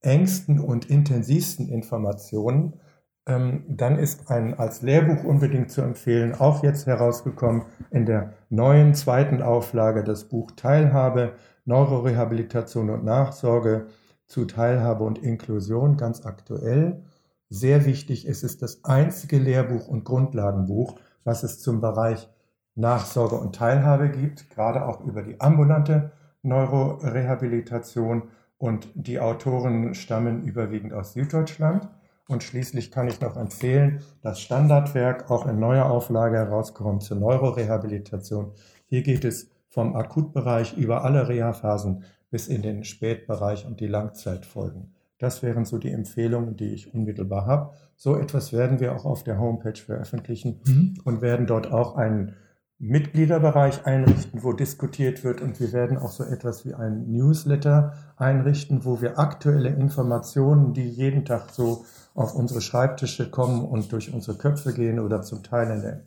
engsten 0.01 0.61
und 0.61 0.89
intensivsten 0.89 1.69
Informationen 1.69 2.81
ähm, 3.29 3.65
dann 3.69 3.99
ist 3.99 4.31
ein 4.31 4.59
als 4.59 4.81
Lehrbuch 4.81 5.23
unbedingt 5.23 5.71
zu 5.71 5.83
empfehlen, 5.83 6.35
auch 6.35 6.63
jetzt 6.63 6.87
herausgekommen 6.87 7.67
in 7.91 8.07
der 8.07 8.33
neuen 8.49 8.95
zweiten 8.95 9.43
Auflage 9.43 10.03
das 10.03 10.25
Buch 10.25 10.51
Teilhabe, 10.57 11.35
Neurorehabilitation 11.69 12.89
und 12.89 13.05
Nachsorge 13.05 13.89
zu 14.27 14.47
Teilhabe 14.47 15.05
und 15.05 15.19
Inklusion, 15.19 15.99
ganz 15.99 16.25
aktuell. 16.25 17.03
Sehr 17.51 17.85
wichtig, 17.85 18.27
es 18.27 18.43
ist 18.43 18.63
das 18.63 18.85
einzige 18.85 19.39
Lehrbuch 19.39 19.87
und 19.87 20.05
Grundlagenbuch, 20.05 20.99
was 21.25 21.43
es 21.43 21.61
zum 21.61 21.83
Bereich 21.83 22.29
Nachsorge 22.75 23.35
und 23.37 23.55
Teilhabe 23.55 24.09
gibt, 24.09 24.49
gerade 24.49 24.87
auch 24.87 25.03
über 25.03 25.23
die 25.23 25.41
ambulante 25.41 26.13
Neurorehabilitation 26.43 28.23
und 28.57 28.89
die 28.95 29.21
Autoren 29.21 29.95
stammen 29.95 30.45
überwiegend 30.45 30.95
aus 30.95 31.13
Süddeutschland. 31.13 31.87
Und 32.29 32.43
schließlich 32.43 32.91
kann 32.91 33.09
ich 33.09 33.21
noch 33.21 33.37
empfehlen, 33.37 34.03
das 34.23 34.41
Standardwerk 34.41 35.31
auch 35.31 35.47
in 35.47 35.59
neuer 35.59 35.87
Auflage 35.87 36.37
herauskommt 36.37 37.03
zur 37.03 37.19
Neurorehabilitation. 37.19 38.53
Hier 38.87 39.03
geht 39.03 39.25
es 39.25 39.51
vom 39.69 39.95
Akutbereich 39.95 40.77
über 40.77 41.05
alle 41.05 41.29
Reha-Phasen 41.29 42.05
bis 42.31 42.49
in 42.49 42.63
den 42.63 42.85
Spätbereich 42.85 43.67
und 43.67 43.81
die 43.81 43.87
Langzeitfolgen. 43.87 44.95
Das 45.19 45.43
wären 45.43 45.65
so 45.65 45.79
die 45.79 45.91
Empfehlungen, 45.91 46.57
die 46.57 46.73
ich 46.73 46.95
unmittelbar 46.95 47.47
habe. 47.47 47.75
So 47.97 48.17
etwas 48.17 48.53
werden 48.53 48.79
wir 48.81 48.95
auch 48.95 49.05
auf 49.05 49.25
der 49.25 49.39
Homepage 49.39 49.79
veröffentlichen 49.79 50.61
mhm. 50.65 50.95
und 51.05 51.23
werden 51.23 51.47
dort 51.47 51.73
auch 51.73 51.97
einen 51.97 52.35
Mitgliederbereich 52.81 53.87
einrichten, 53.87 54.45
wo 54.45 54.53
diskutiert 54.53 55.25
wird 55.25 55.41
und 55.41 55.59
wir 55.59 55.73
werden 55.73 55.99
auch 55.99 56.13
so 56.13 56.23
etwas 56.23 56.65
wie 56.65 56.75
ein 56.75 57.11
Newsletter 57.11 57.95
einrichten, 58.17 58.85
wo 58.85 59.01
wir 59.01 59.19
aktuelle 59.19 59.71
Informationen, 59.71 60.75
die 60.75 60.89
jeden 60.89 61.25
Tag 61.25 61.51
so 61.51 61.85
auf 62.15 62.37
unsere 62.37 62.61
Schreibtische 62.61 63.31
kommen 63.31 63.65
und 63.65 63.91
durch 63.91 64.15
unsere 64.15 64.39
Köpfe 64.39 64.73
gehen 64.73 65.01
oder 65.01 65.23
zum 65.23 65.43
Teil 65.43 65.73
in 65.73 65.83
der, 65.83 66.01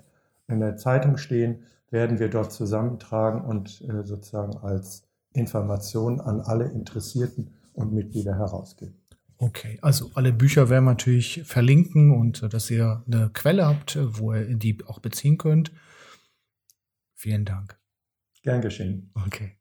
in 0.48 0.62
der 0.62 0.78
Zeitung 0.78 1.18
stehen, 1.18 1.64
werden 1.92 2.20
wir 2.20 2.30
dort 2.30 2.52
zusammentragen 2.52 3.42
und 3.42 3.82
äh, 3.82 4.04
sozusagen 4.04 4.58
als 4.58 5.04
Information 5.34 6.20
an 6.20 6.42
alle 6.42 6.66
Interessierten 6.66 7.54
und 7.74 7.94
Mitglieder 7.94 8.36
herausgeben. 8.36 8.96
Okay, 9.38 9.80
also 9.82 10.12
alle 10.14 10.34
Bücher 10.34 10.70
werden 10.70 10.86
wir 10.86 10.92
natürlich 10.92 11.44
verlinken 11.46 12.12
und 12.12 12.44
äh, 12.44 12.50
dass 12.50 12.70
ihr 12.72 13.04
eine 13.08 13.30
Quelle 13.34 13.66
habt, 13.66 13.98
wo 14.00 14.34
ihr 14.34 14.56
die 14.56 14.78
auch 14.86 15.00
beziehen 15.00 15.38
könnt. 15.38 15.72
Vielen 17.16 17.46
Dank. 17.46 17.80
Gern 18.44 18.62
geschehen. 18.62 19.12
Okay. 19.26 19.61